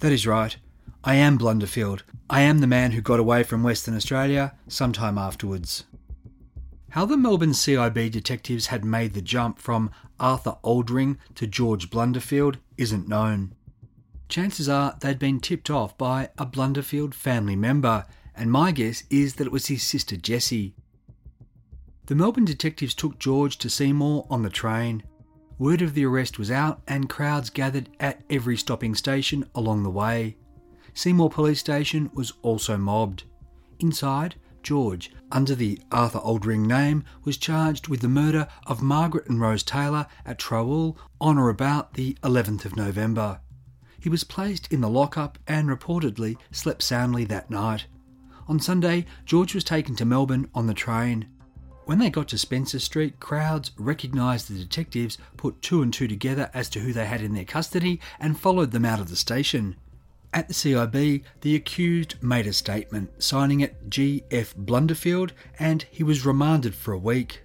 [0.00, 0.54] That is right.
[1.02, 2.02] I am Blunderfield.
[2.28, 5.84] I am the man who got away from Western Australia sometime afterwards.
[6.92, 12.56] How the Melbourne CIB detectives had made the jump from Arthur Oldring to George Blunderfield
[12.78, 13.54] isn't known.
[14.30, 19.34] Chances are they'd been tipped off by a Blunderfield family member, and my guess is
[19.34, 20.74] that it was his sister Jessie.
[22.06, 25.02] The Melbourne detectives took George to Seymour on the train.
[25.58, 29.90] Word of the arrest was out, and crowds gathered at every stopping station along the
[29.90, 30.38] way.
[30.94, 33.24] Seymour Police Station was also mobbed.
[33.78, 34.36] Inside,
[34.68, 39.62] George, under the Arthur Oldring name, was charged with the murder of Margaret and Rose
[39.62, 43.40] Taylor at Trawool on or about the 11th of November.
[43.98, 47.86] He was placed in the lockup and reportedly slept soundly that night.
[48.46, 51.28] On Sunday, George was taken to Melbourne on the train.
[51.86, 56.50] When they got to Spencer Street, crowds recognised the detectives, put two and two together
[56.52, 59.76] as to who they had in their custody, and followed them out of the station.
[60.32, 64.54] At the CIB, the accused made a statement, signing it G.F.
[64.56, 67.42] Blunderfield, and he was remanded for a week.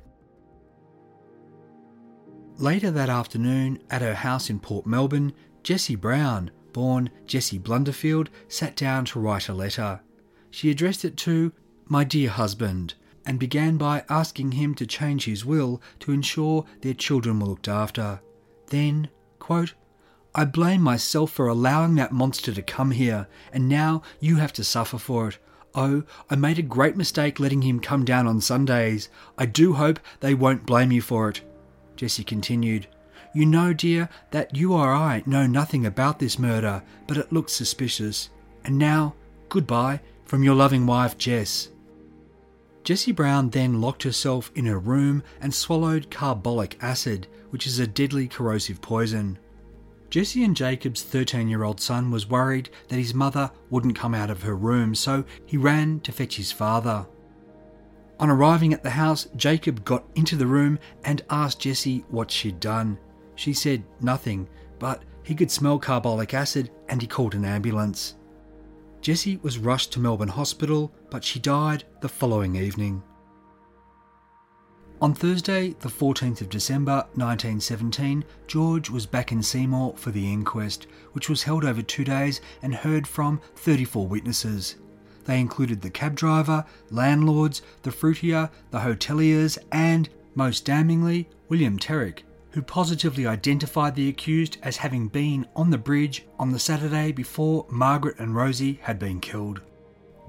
[2.57, 8.75] Later that afternoon, at her house in Port Melbourne, Jessie Brown, born Jessie Blunderfield, sat
[8.75, 10.01] down to write a letter.
[10.51, 11.53] She addressed it to
[11.87, 16.93] My dear husband, and began by asking him to change his will to ensure their
[16.93, 18.19] children were looked after.
[18.67, 19.73] Then, quote,
[20.35, 24.63] I blame myself for allowing that monster to come here, and now you have to
[24.63, 25.37] suffer for it.
[25.75, 29.09] Oh, I made a great mistake letting him come down on Sundays.
[29.37, 31.41] I do hope they won't blame you for it.
[31.95, 32.87] Jessie continued.
[33.33, 37.53] You know, dear, that you or I know nothing about this murder, but it looks
[37.53, 38.29] suspicious.
[38.63, 39.15] And now,
[39.49, 41.69] goodbye from your loving wife, Jess.
[42.83, 47.87] Jessie Brown then locked herself in her room and swallowed carbolic acid, which is a
[47.87, 49.37] deadly corrosive poison.
[50.13, 54.29] Jessie and Jacob's 13 year old son was worried that his mother wouldn't come out
[54.29, 57.07] of her room, so he ran to fetch his father.
[58.19, 62.59] On arriving at the house, Jacob got into the room and asked Jessie what she'd
[62.59, 62.99] done.
[63.33, 64.47] She said nothing,
[64.77, 68.13] but he could smell carbolic acid and he called an ambulance.
[69.01, 73.01] Jessie was rushed to Melbourne Hospital, but she died the following evening.
[75.03, 80.87] On Thursday, the 14th of December 1917, George was back in Seymour for the inquest,
[81.11, 84.77] which was held over two days and heard from 34 witnesses.
[85.25, 92.23] They included the cab driver, landlords, the fruitier, the hoteliers, and, most damningly, William Terrick,
[92.51, 97.65] who positively identified the accused as having been on the bridge on the Saturday before
[97.69, 99.59] Margaret and Rosie had been killed.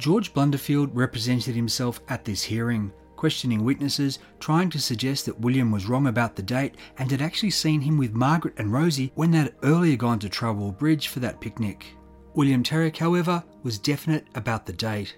[0.01, 5.87] George Blunderfield represented himself at this hearing, questioning witnesses, trying to suggest that William was
[5.87, 9.39] wrong about the date and had actually seen him with Margaret and Rosie when they
[9.39, 11.97] had earlier gone to Trawool Bridge for that picnic.
[12.35, 15.17] William Terrick, however, was definite about the date.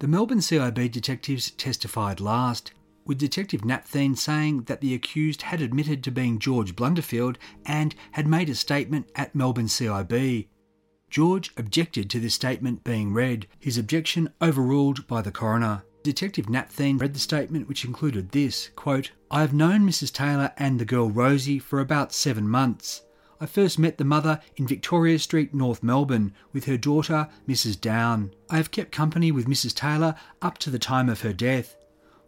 [0.00, 2.72] The Melbourne CIB detectives testified last,
[3.04, 8.26] with Detective Napthine saying that the accused had admitted to being George Blunderfield and had
[8.26, 10.46] made a statement at Melbourne CIB.
[11.10, 15.82] George objected to this statement being read, his objection overruled by the coroner.
[16.08, 20.10] Detective Napthine read the statement, which included this quote, I have known Mrs.
[20.10, 23.02] Taylor and the girl Rosie for about seven months.
[23.42, 27.78] I first met the mother in Victoria Street, North Melbourne, with her daughter, Mrs.
[27.78, 28.32] Down.
[28.48, 29.74] I have kept company with Mrs.
[29.74, 31.76] Taylor up to the time of her death.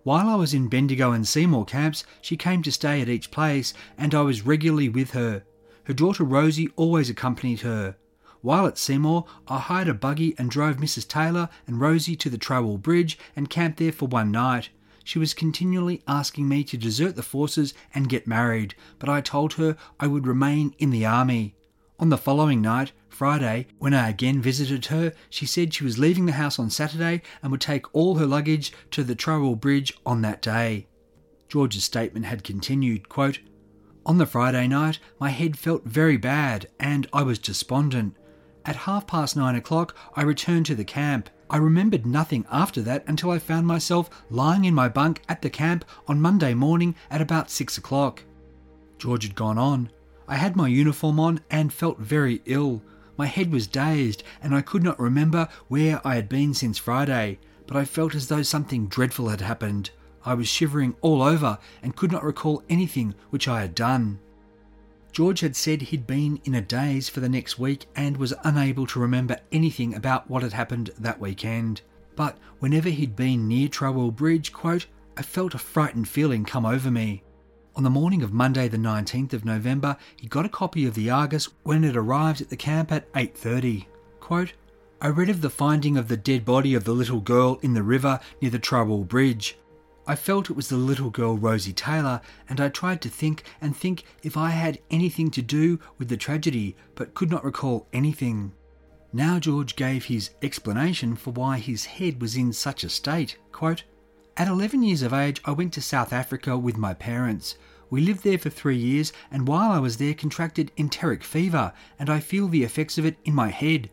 [0.03, 3.73] While I was in Bendigo and Seymour camps, she came to stay at each place,
[3.97, 5.43] and I was regularly with her.
[5.85, 7.97] Her daughter Rosie always accompanied her.
[8.43, 11.07] While at Seymour, I hired a buggy and drove Mrs.
[11.07, 14.71] Taylor and Rosie to the Trawool Bridge and camped there for one night.
[15.05, 19.55] She was continually asking me to desert the forces and get married, but I told
[19.55, 21.55] her I would remain in the army.
[21.99, 26.25] On the following night, Friday, when I again visited her, she said she was leaving
[26.25, 30.23] the house on Saturday and would take all her luggage to the Trawool Bridge on
[30.23, 30.87] that day.
[31.49, 33.41] George's statement had continued, quote,
[34.07, 38.17] On the Friday night, my head felt very bad and I was despondent.
[38.67, 41.31] At half past nine o'clock, I returned to the camp.
[41.49, 45.51] I remembered nothing after that until I found myself lying in my bunk at the
[45.51, 48.23] camp on Monday morning at about six o'clock.
[48.99, 49.91] George had gone on.
[50.29, 52.83] I had my uniform on and felt very ill.
[53.17, 57.39] My head was dazed and I could not remember where I had been since Friday,
[57.67, 59.91] but I felt as though something dreadful had happened.
[60.25, 64.21] I was shivering all over and could not recall anything which I had done.
[65.13, 68.87] George had said he'd been in a daze for the next week and was unable
[68.87, 71.83] to remember anything about what had happened that weekend.
[72.15, 74.87] But whenever he'd been near Trawool Bridge, quote,
[75.17, 77.23] I felt a frightened feeling come over me.
[77.77, 81.11] On the morning of Monday the 19th of November, he got a copy of the
[81.11, 83.87] Argus when it arrived at the camp at 8.30.
[84.21, 84.53] Quote,
[85.01, 87.83] I read of the finding of the dead body of the little girl in the
[87.83, 89.57] river near the Trawool Bridge.
[90.11, 93.77] I felt it was the little girl Rosie Taylor, and I tried to think and
[93.77, 98.51] think if I had anything to do with the tragedy, but could not recall anything.
[99.13, 103.37] Now George gave his explanation for why his head was in such a state.
[103.53, 103.85] Quote,
[104.37, 107.55] At 11 years of age, I went to South Africa with my parents.
[107.89, 112.11] We lived there for three years, and while I was there, contracted enteric fever, and
[112.11, 113.91] I feel the effects of it in my head.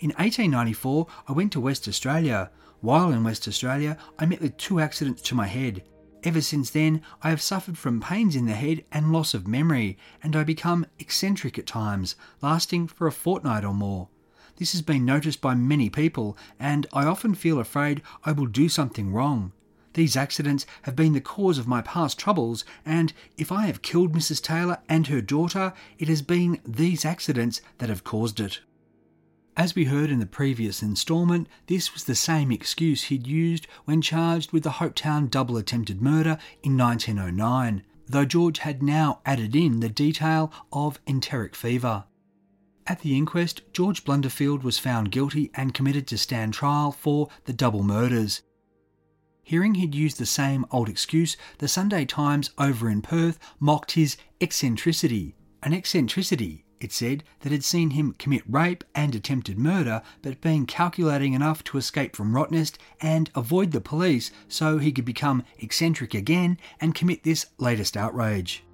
[0.00, 2.50] In 1894, I went to West Australia.
[2.82, 5.84] While in West Australia, I met with two accidents to my head.
[6.24, 9.96] Ever since then, I have suffered from pains in the head and loss of memory,
[10.20, 14.08] and I become eccentric at times, lasting for a fortnight or more.
[14.56, 18.68] This has been noticed by many people, and I often feel afraid I will do
[18.68, 19.52] something wrong.
[19.94, 24.12] These accidents have been the cause of my past troubles, and if I have killed
[24.12, 24.42] Mrs.
[24.42, 28.58] Taylor and her daughter, it has been these accidents that have caused it.
[29.54, 34.00] As we heard in the previous instalment, this was the same excuse he'd used when
[34.00, 39.80] charged with the Hopetoun double attempted murder in 1909, though George had now added in
[39.80, 42.04] the detail of enteric fever.
[42.86, 47.52] At the inquest, George Blunderfield was found guilty and committed to stand trial for the
[47.52, 48.40] double murders.
[49.42, 54.16] Hearing he'd used the same old excuse, the Sunday Times over in Perth mocked his
[54.40, 55.36] eccentricity.
[55.62, 60.66] An eccentricity it said, that had seen him commit rape and attempted murder, but being
[60.66, 66.14] calculating enough to escape from Rottnest and avoid the police so he could become eccentric
[66.14, 68.64] again and commit this latest outrage.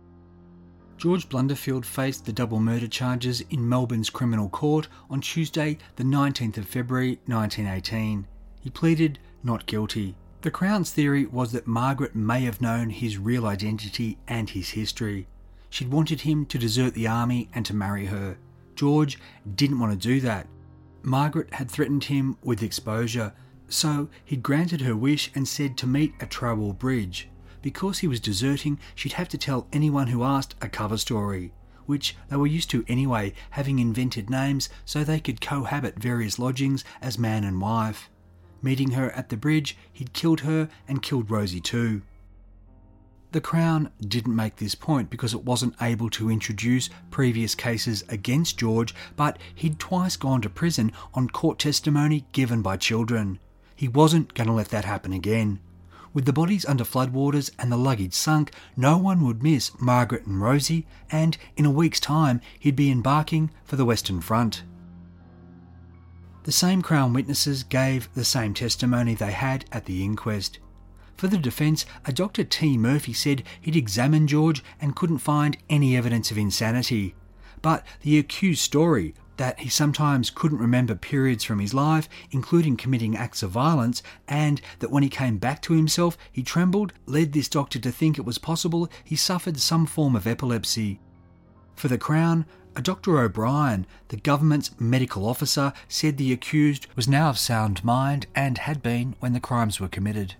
[0.96, 6.58] George Blunderfield faced the double murder charges in Melbourne's criminal court on Tuesday, the 19th
[6.58, 8.26] of February 1918.
[8.60, 10.16] He pleaded not guilty.
[10.42, 15.28] The Crown's theory was that Margaret may have known his real identity and his history.
[15.70, 18.38] She'd wanted him to desert the army and to marry her.
[18.74, 19.18] George
[19.54, 20.46] didn't want to do that.
[21.02, 23.32] Margaret had threatened him with exposure,
[23.68, 27.28] so he'd granted her wish and said to meet at Trawool Bridge.
[27.60, 31.52] Because he was deserting, she'd have to tell anyone who asked a cover story,
[31.86, 36.84] which they were used to anyway, having invented names so they could cohabit various lodgings
[37.00, 38.08] as man and wife.
[38.62, 42.02] Meeting her at the bridge, he'd killed her and killed Rosie too.
[43.30, 48.58] The Crown didn't make this point because it wasn't able to introduce previous cases against
[48.58, 53.38] George, but he'd twice gone to prison on court testimony given by children.
[53.76, 55.60] He wasn't going to let that happen again.
[56.14, 60.40] With the bodies under floodwaters and the luggage sunk, no one would miss Margaret and
[60.40, 64.62] Rosie, and in a week's time he'd be embarking for the Western Front.
[66.44, 70.58] The same Crown witnesses gave the same testimony they had at the inquest.
[71.18, 72.44] For the defence, a Dr.
[72.44, 72.78] T.
[72.78, 77.16] Murphy said he'd examined George and couldn't find any evidence of insanity.
[77.60, 83.16] But the accused story that he sometimes couldn't remember periods from his life, including committing
[83.16, 87.48] acts of violence, and that when he came back to himself he trembled, led this
[87.48, 91.00] doctor to think it was possible he suffered some form of epilepsy.
[91.74, 92.46] For the Crown,
[92.76, 93.18] A Dr.
[93.18, 98.84] O'Brien, the government's medical officer, said the accused was now of sound mind and had
[98.84, 100.36] been when the crimes were committed.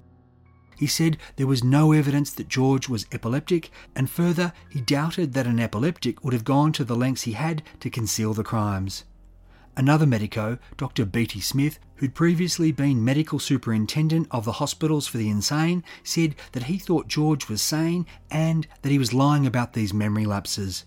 [0.79, 5.47] He said there was no evidence that George was epileptic, and further, he doubted that
[5.47, 9.03] an epileptic would have gone to the lengths he had to conceal the crimes.
[9.77, 11.05] Another medico, Dr.
[11.05, 16.65] Beatty Smith, who'd previously been medical superintendent of the hospitals for the insane, said that
[16.65, 20.85] he thought George was sane and that he was lying about these memory lapses.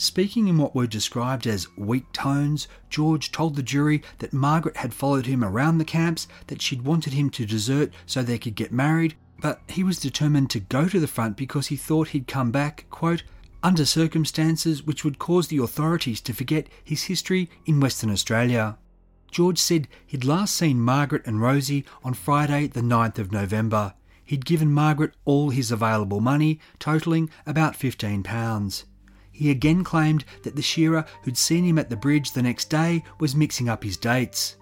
[0.00, 4.94] Speaking in what were described as weak tones, George told the jury that Margaret had
[4.94, 8.72] followed him around the camps, that she'd wanted him to desert so they could get
[8.72, 12.50] married, but he was determined to go to the front because he thought he'd come
[12.50, 13.24] back, quote,
[13.62, 18.78] under circumstances which would cause the authorities to forget his history in Western Australia.
[19.30, 23.92] George said he'd last seen Margaret and Rosie on Friday, the 9th of November.
[24.24, 28.84] He'd given Margaret all his available money, totalling about £15.
[29.32, 33.02] He again claimed that the shearer who'd seen him at the bridge the next day
[33.18, 34.56] was mixing up his dates.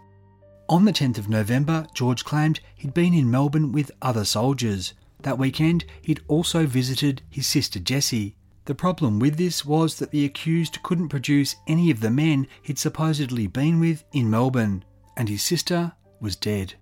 [0.69, 4.93] On the 10th of November, George claimed he'd been in Melbourne with other soldiers.
[5.23, 8.37] That weekend, he'd also visited his sister Jessie.
[8.67, 12.79] The problem with this was that the accused couldn't produce any of the men he'd
[12.79, 14.85] supposedly been with in Melbourne,
[15.17, 16.75] and his sister was dead.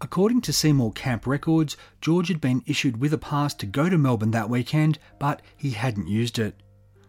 [0.00, 3.96] According to Seymour Camp records, George had been issued with a pass to go to
[3.96, 6.60] Melbourne that weekend, but he hadn't used it.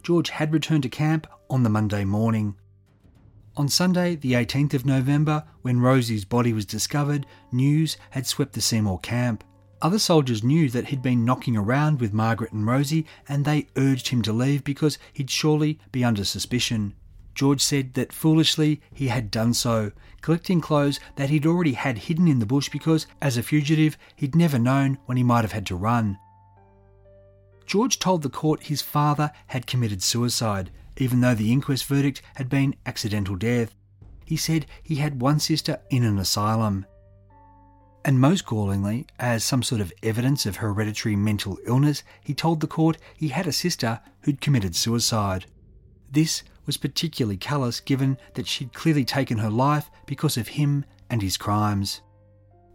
[0.04, 2.56] George had returned to camp on the Monday morning.
[3.58, 8.62] On Sunday, the 18th of November, when Rosie's body was discovered, news had swept the
[8.62, 9.44] Seymour camp.
[9.82, 14.10] Other soldiers knew that he'd been knocking around with Margaret and Rosie, and they urged
[14.10, 16.96] him to leave because he'd surely be under suspicion.
[17.36, 19.92] George said that foolishly he had done so,
[20.22, 24.36] collecting clothes that he'd already had hidden in the bush because, as a fugitive, he'd
[24.36, 26.18] never known when he might have had to run.
[27.70, 32.50] George told the court his father had committed suicide, even though the inquest verdict had
[32.50, 33.76] been accidental death.
[34.26, 36.88] He said he had one sister in an asylum.
[38.04, 42.66] And most gallingly, as some sort of evidence of hereditary mental illness, he told the
[42.66, 45.46] court he had a sister who'd committed suicide.
[46.12, 51.22] This was particularly callous given that she'd clearly taken her life because of him and
[51.22, 52.02] his crimes.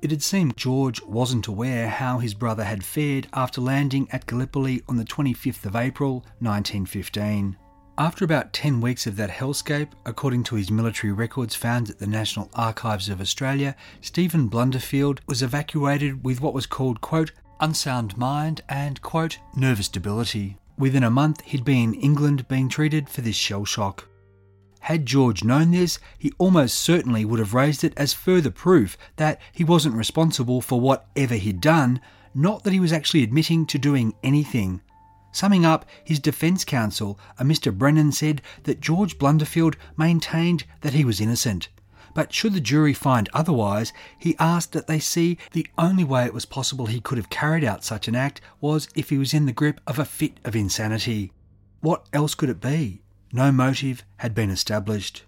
[0.05, 4.83] It had seemed George wasn't aware how his brother had fared after landing at Gallipoli
[4.87, 7.57] on the 25th of April 1915.
[7.97, 12.07] After about 10 weeks of that hellscape, according to his military records found at the
[12.07, 18.61] National Archives of Australia, Stephen Blunderfield was evacuated with what was called, quote, unsound mind
[18.69, 20.59] and, quote, nervous debility.
[20.77, 24.07] Within a month, he'd be in England being treated for this shell shock.
[24.85, 29.41] Had George known this, he almost certainly would have raised it as further proof that
[29.51, 32.03] he wasn't responsible for whatever he'd done,
[32.35, 34.83] not that he was actually admitting to doing anything.
[35.33, 37.73] Summing up, his defence counsel, a Mr.
[37.73, 41.71] Brennan, said that George Blunderfield maintained that he was innocent.
[42.13, 46.35] But should the jury find otherwise, he asked that they see the only way it
[46.35, 49.47] was possible he could have carried out such an act was if he was in
[49.47, 51.33] the grip of a fit of insanity.
[51.81, 53.01] What else could it be?
[53.35, 55.25] No motive had been established.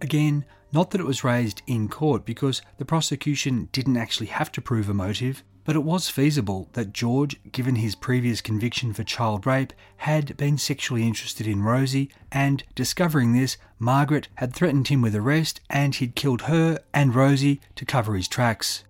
[0.00, 4.60] Again, not that it was raised in court because the prosecution didn't actually have to
[4.60, 9.44] prove a motive, but it was feasible that George, given his previous conviction for child
[9.44, 15.16] rape, had been sexually interested in Rosie, and discovering this, Margaret had threatened him with
[15.16, 18.84] arrest and he'd killed her and Rosie to cover his tracks.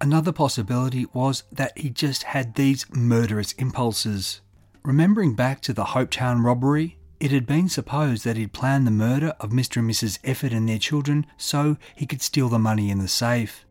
[0.00, 4.42] Another possibility was that he just had these murderous impulses.
[4.84, 9.34] Remembering back to the Hopetoun robbery, it had been supposed that he'd planned the murder
[9.40, 9.78] of Mr.
[9.78, 10.20] and Mrs.
[10.20, 13.64] Efford and their children so he could steal the money in the safe.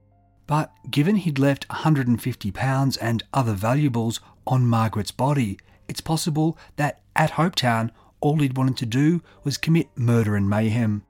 [0.47, 7.31] But given he'd left £150 and other valuables on Margaret's body, it's possible that at
[7.31, 11.03] Hopetoun all he'd wanted to do was commit murder and mayhem.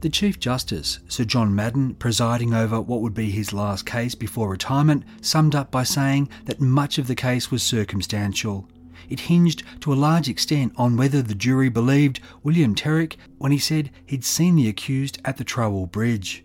[0.00, 4.50] The Chief Justice, Sir John Madden, presiding over what would be his last case before
[4.50, 8.68] retirement, summed up by saying that much of the case was circumstantial
[9.08, 13.58] it hinged to a large extent on whether the jury believed William Terrick when he
[13.58, 16.44] said he'd seen the accused at the Trawool Bridge.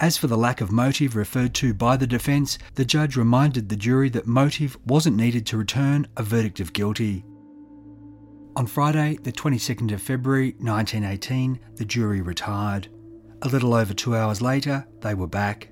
[0.00, 3.76] As for the lack of motive referred to by the defence, the judge reminded the
[3.76, 7.24] jury that motive wasn't needed to return a verdict of guilty.
[8.56, 12.88] On Friday, the 22nd of February 1918, the jury retired.
[13.42, 15.68] A little over two hours later, they were back.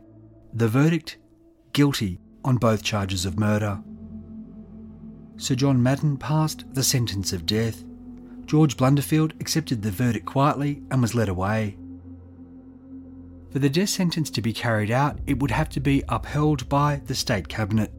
[0.55, 1.19] The verdict?
[1.73, 3.83] Guilty on both charges of murder.
[5.41, 7.83] Sir John Madden passed the sentence of death.
[8.45, 11.79] George Blunderfield accepted the verdict quietly and was led away.
[13.51, 17.01] For the death sentence to be carried out, it would have to be upheld by
[17.07, 17.91] the State Cabinet.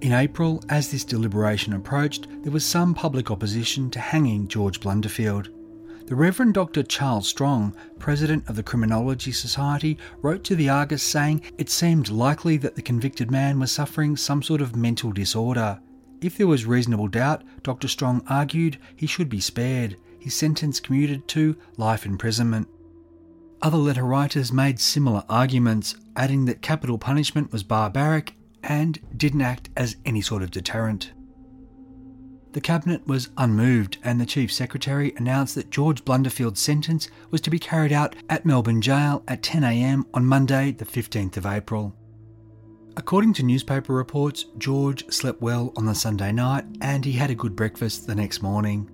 [0.00, 5.50] In April, as this deliberation approached, there was some public opposition to hanging George Blunderfield.
[6.08, 6.82] The Reverend Dr.
[6.82, 12.56] Charles Strong, president of the Criminology Society, wrote to the Argus saying it seemed likely
[12.56, 15.78] that the convicted man was suffering some sort of mental disorder.
[16.20, 17.88] If there was reasonable doubt, Dr.
[17.88, 22.68] Strong argued he should be spared, his sentence commuted to life imprisonment.
[23.60, 29.70] Other letter writers made similar arguments, adding that capital punishment was barbaric and didn't act
[29.76, 31.12] as any sort of deterrent.
[32.52, 37.50] The Cabinet was unmoved, and the Chief Secretary announced that George Blunderfield's sentence was to
[37.50, 41.96] be carried out at Melbourne Jail at 10am on Monday, the 15th of April.
[42.96, 47.34] According to newspaper reports, George slept well on the Sunday night and he had a
[47.34, 48.88] good breakfast the next morning.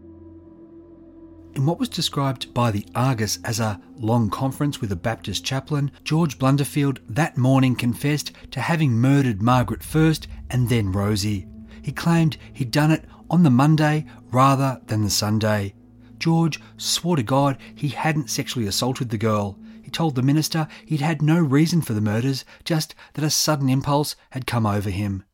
[1.54, 5.90] In what was described by the Argus as a long conference with a Baptist chaplain,
[6.02, 11.46] George Blunderfield that morning confessed to having murdered Margaret first and then Rosie.
[11.82, 15.74] He claimed he'd done it on the Monday rather than the Sunday.
[16.18, 19.58] George swore to God he hadn't sexually assaulted the girl.
[19.90, 23.68] He told the minister he'd had no reason for the murders, just that a sudden
[23.68, 25.24] impulse had come over him.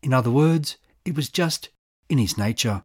[0.00, 1.70] In other words, it was just
[2.08, 2.84] in his nature.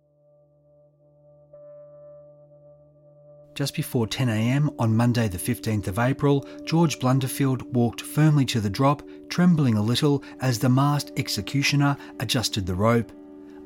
[3.54, 8.68] Just before 10am on Monday, the 15th of April, George Blunderfield walked firmly to the
[8.68, 13.12] drop, trembling a little as the masked executioner adjusted the rope.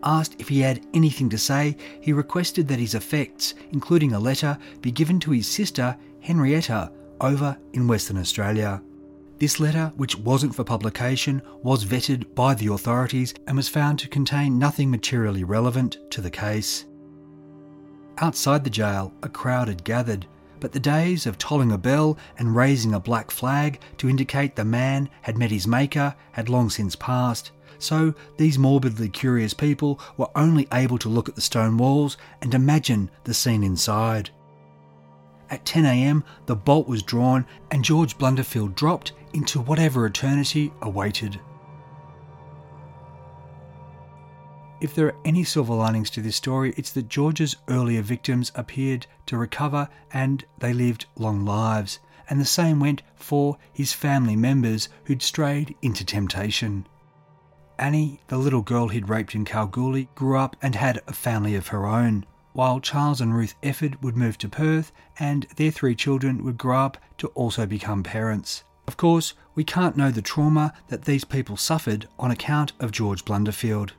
[0.04, 4.58] Asked if he had anything to say, he requested that his effects, including a letter,
[4.82, 6.92] be given to his sister, Henrietta,
[7.22, 8.82] over in Western Australia.
[9.38, 14.08] This letter, which wasn't for publication, was vetted by the authorities and was found to
[14.08, 16.86] contain nothing materially relevant to the case.
[18.20, 20.26] Outside the jail, a crowd had gathered,
[20.62, 24.64] but the days of tolling a bell and raising a black flag to indicate the
[24.64, 30.30] man had met his maker had long since passed so these morbidly curious people were
[30.36, 34.30] only able to look at the stone walls and imagine the scene inside.
[35.50, 41.40] At 10am, the bolt was drawn and George Blunderfield dropped into whatever eternity awaited.
[44.82, 49.08] If there are any silver linings to this story, it's that George's earlier victims appeared
[49.28, 54.90] to recover and they lived long lives, and the same went for his family members
[55.06, 56.88] who'd strayed into temptation.
[57.78, 61.68] Annie, the little girl he'd raped in Kalgoorlie, grew up and had a family of
[61.68, 62.26] her own,
[62.56, 66.80] while Charles and Ruth Efford would move to Perth and their three children would grow
[66.80, 68.64] up to also become parents.
[68.88, 73.26] Of course, we can't know the trauma that these people suffered on account of George
[73.26, 73.92] Blunderfield.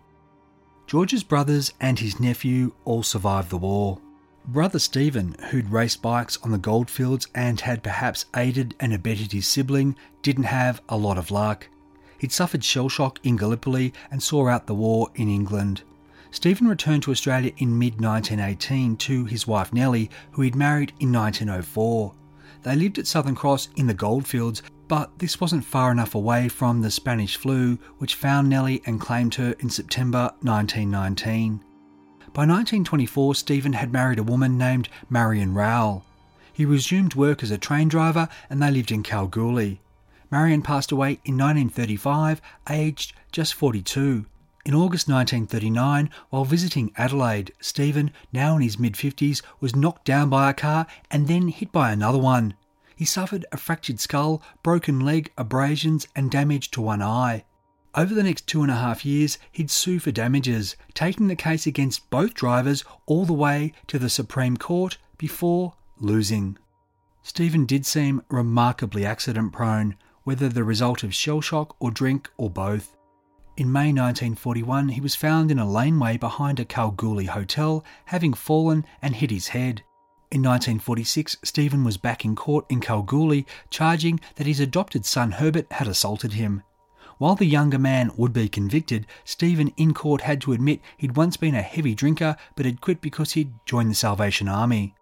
[0.87, 3.99] George's brothers and his nephew all survived the war.
[4.47, 9.47] Brother Stephen, who'd raced bikes on the goldfields and had perhaps aided and abetted his
[9.47, 11.69] sibling, didn't have a lot of luck.
[12.19, 15.83] He'd suffered shell shock in Gallipoli and saw out the war in England.
[16.37, 21.11] Stephen returned to Australia in mid 1918 to his wife Nellie, who he'd married in
[21.11, 22.13] 1904.
[22.63, 26.83] They lived at Southern Cross in the goldfields, but this wasn't far enough away from
[26.83, 31.59] the Spanish flu, which found Nellie and claimed her in September 1919.
[32.35, 36.05] By 1924, Stephen had married a woman named Marion Rowell.
[36.53, 39.81] He resumed work as a train driver and they lived in Kalgoorlie.
[40.31, 44.27] Marion passed away in 1935, aged just 42.
[44.67, 50.29] In August 1939, while visiting Adelaide, Stephen, now in his mid 50s, was knocked down
[50.29, 52.55] by a car and then hit by another one.
[52.97, 57.45] He suffered a fractured skull, broken leg, abrasions, and damage to one eye.
[57.95, 61.69] Over the next two and a half years, he'd sue for damages, taking the case
[61.69, 66.59] against both drivers all the way to the Supreme Court before losing.
[67.23, 69.95] Stephen did seem remarkably accident prone,
[70.25, 72.96] whether the result of shell shock or drink or both.
[73.57, 78.85] In May 1941, he was found in a laneway behind a Kalgoorlie hotel, having fallen
[79.01, 79.83] and hit his head.
[80.31, 85.73] In 1946, Stephen was back in court in Kalgoorlie, charging that his adopted son Herbert
[85.73, 86.65] had assaulted him.
[87.17, 91.39] While the younger man would be convicted, Stephen in court had to admit he'd once
[91.39, 94.96] been a heavy drinker but had quit because he'd joined the Salvation Army.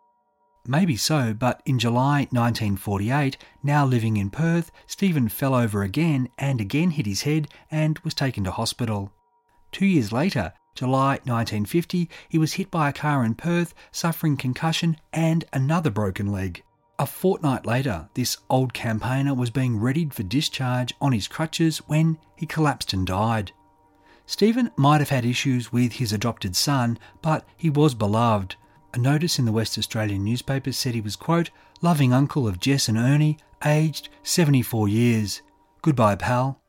[0.67, 6.59] Maybe so, but in July 1948, now living in Perth, Stephen fell over again and
[6.59, 9.13] again hit his head and was taken to hospital.
[9.73, 14.97] Two years later, July 1950, he was hit by a car in Perth, suffering concussion
[15.13, 16.63] and another broken leg.
[16.99, 22.17] A fortnight later, this old campaigner was being readied for discharge on his crutches when
[22.37, 23.53] he collapsed and died.
[24.27, 28.57] Stephen might have had issues with his adopted son, but he was beloved,
[28.95, 31.51] a notice in the West Australian newspaper said he was, quote,
[31.83, 35.43] loving uncle of Jess and Ernie, aged 74 years.
[35.83, 36.61] Goodbye, pal.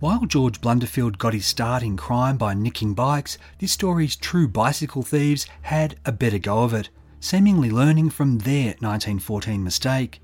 [0.00, 5.02] While George Blunderfield got his start in crime by nicking bikes, this story's true bicycle
[5.02, 6.90] thieves had a better go of it,
[7.20, 10.20] seemingly learning from their 1914 mistake.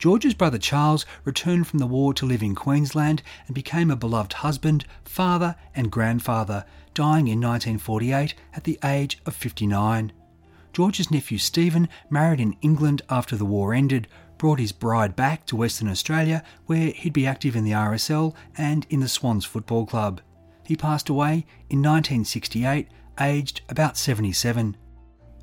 [0.00, 4.32] George's brother Charles returned from the war to live in Queensland and became a beloved
[4.32, 10.10] husband, father, and grandfather, dying in 1948 at the age of 59.
[10.72, 15.54] George's nephew Stephen married in England after the war ended, brought his bride back to
[15.54, 20.22] Western Australia, where he'd be active in the RSL and in the Swans Football Club.
[20.64, 22.88] He passed away in 1968,
[23.20, 24.78] aged about 77.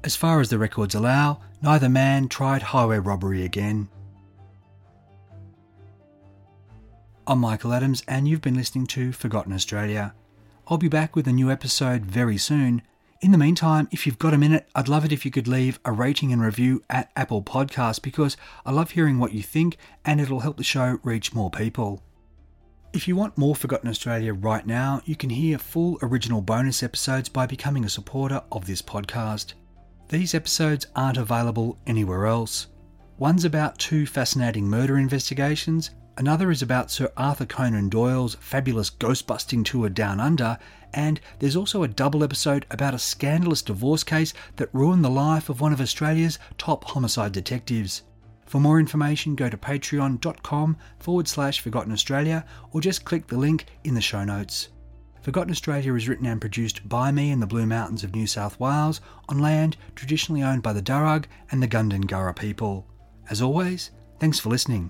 [0.04, 3.90] As far as the records allow, neither man tried highway robbery again.
[7.30, 10.16] I'm Michael Adams, and you've been listening to Forgotten Australia.
[10.70, 12.82] I'll be back with a new episode very soon.
[13.20, 15.78] In the meantime, if you've got a minute, I'd love it if you could leave
[15.84, 19.76] a rating and review at Apple Podcasts because I love hearing what you think
[20.06, 22.02] and it'll help the show reach more people.
[22.94, 27.28] If you want more Forgotten Australia right now, you can hear full original bonus episodes
[27.28, 29.54] by becoming a supporter of this podcast.
[30.08, 32.68] These episodes aren't available anywhere else.
[33.18, 39.64] One's about two fascinating murder investigations, Another is about Sir Arthur Conan Doyle's fabulous ghost-busting
[39.64, 40.58] tour down under,
[40.92, 45.48] and there's also a double episode about a scandalous divorce case that ruined the life
[45.48, 48.02] of one of Australia's top homicide detectives.
[48.48, 53.66] For more information, go to patreon.com forward slash Forgotten Australia or just click the link
[53.84, 54.70] in the show notes.
[55.22, 58.60] Forgotten Australia is written and produced by me in the Blue Mountains of New South
[58.60, 62.88] Wales on land traditionally owned by the Darug and the Gundungurra people.
[63.30, 64.90] As always, thanks for listening.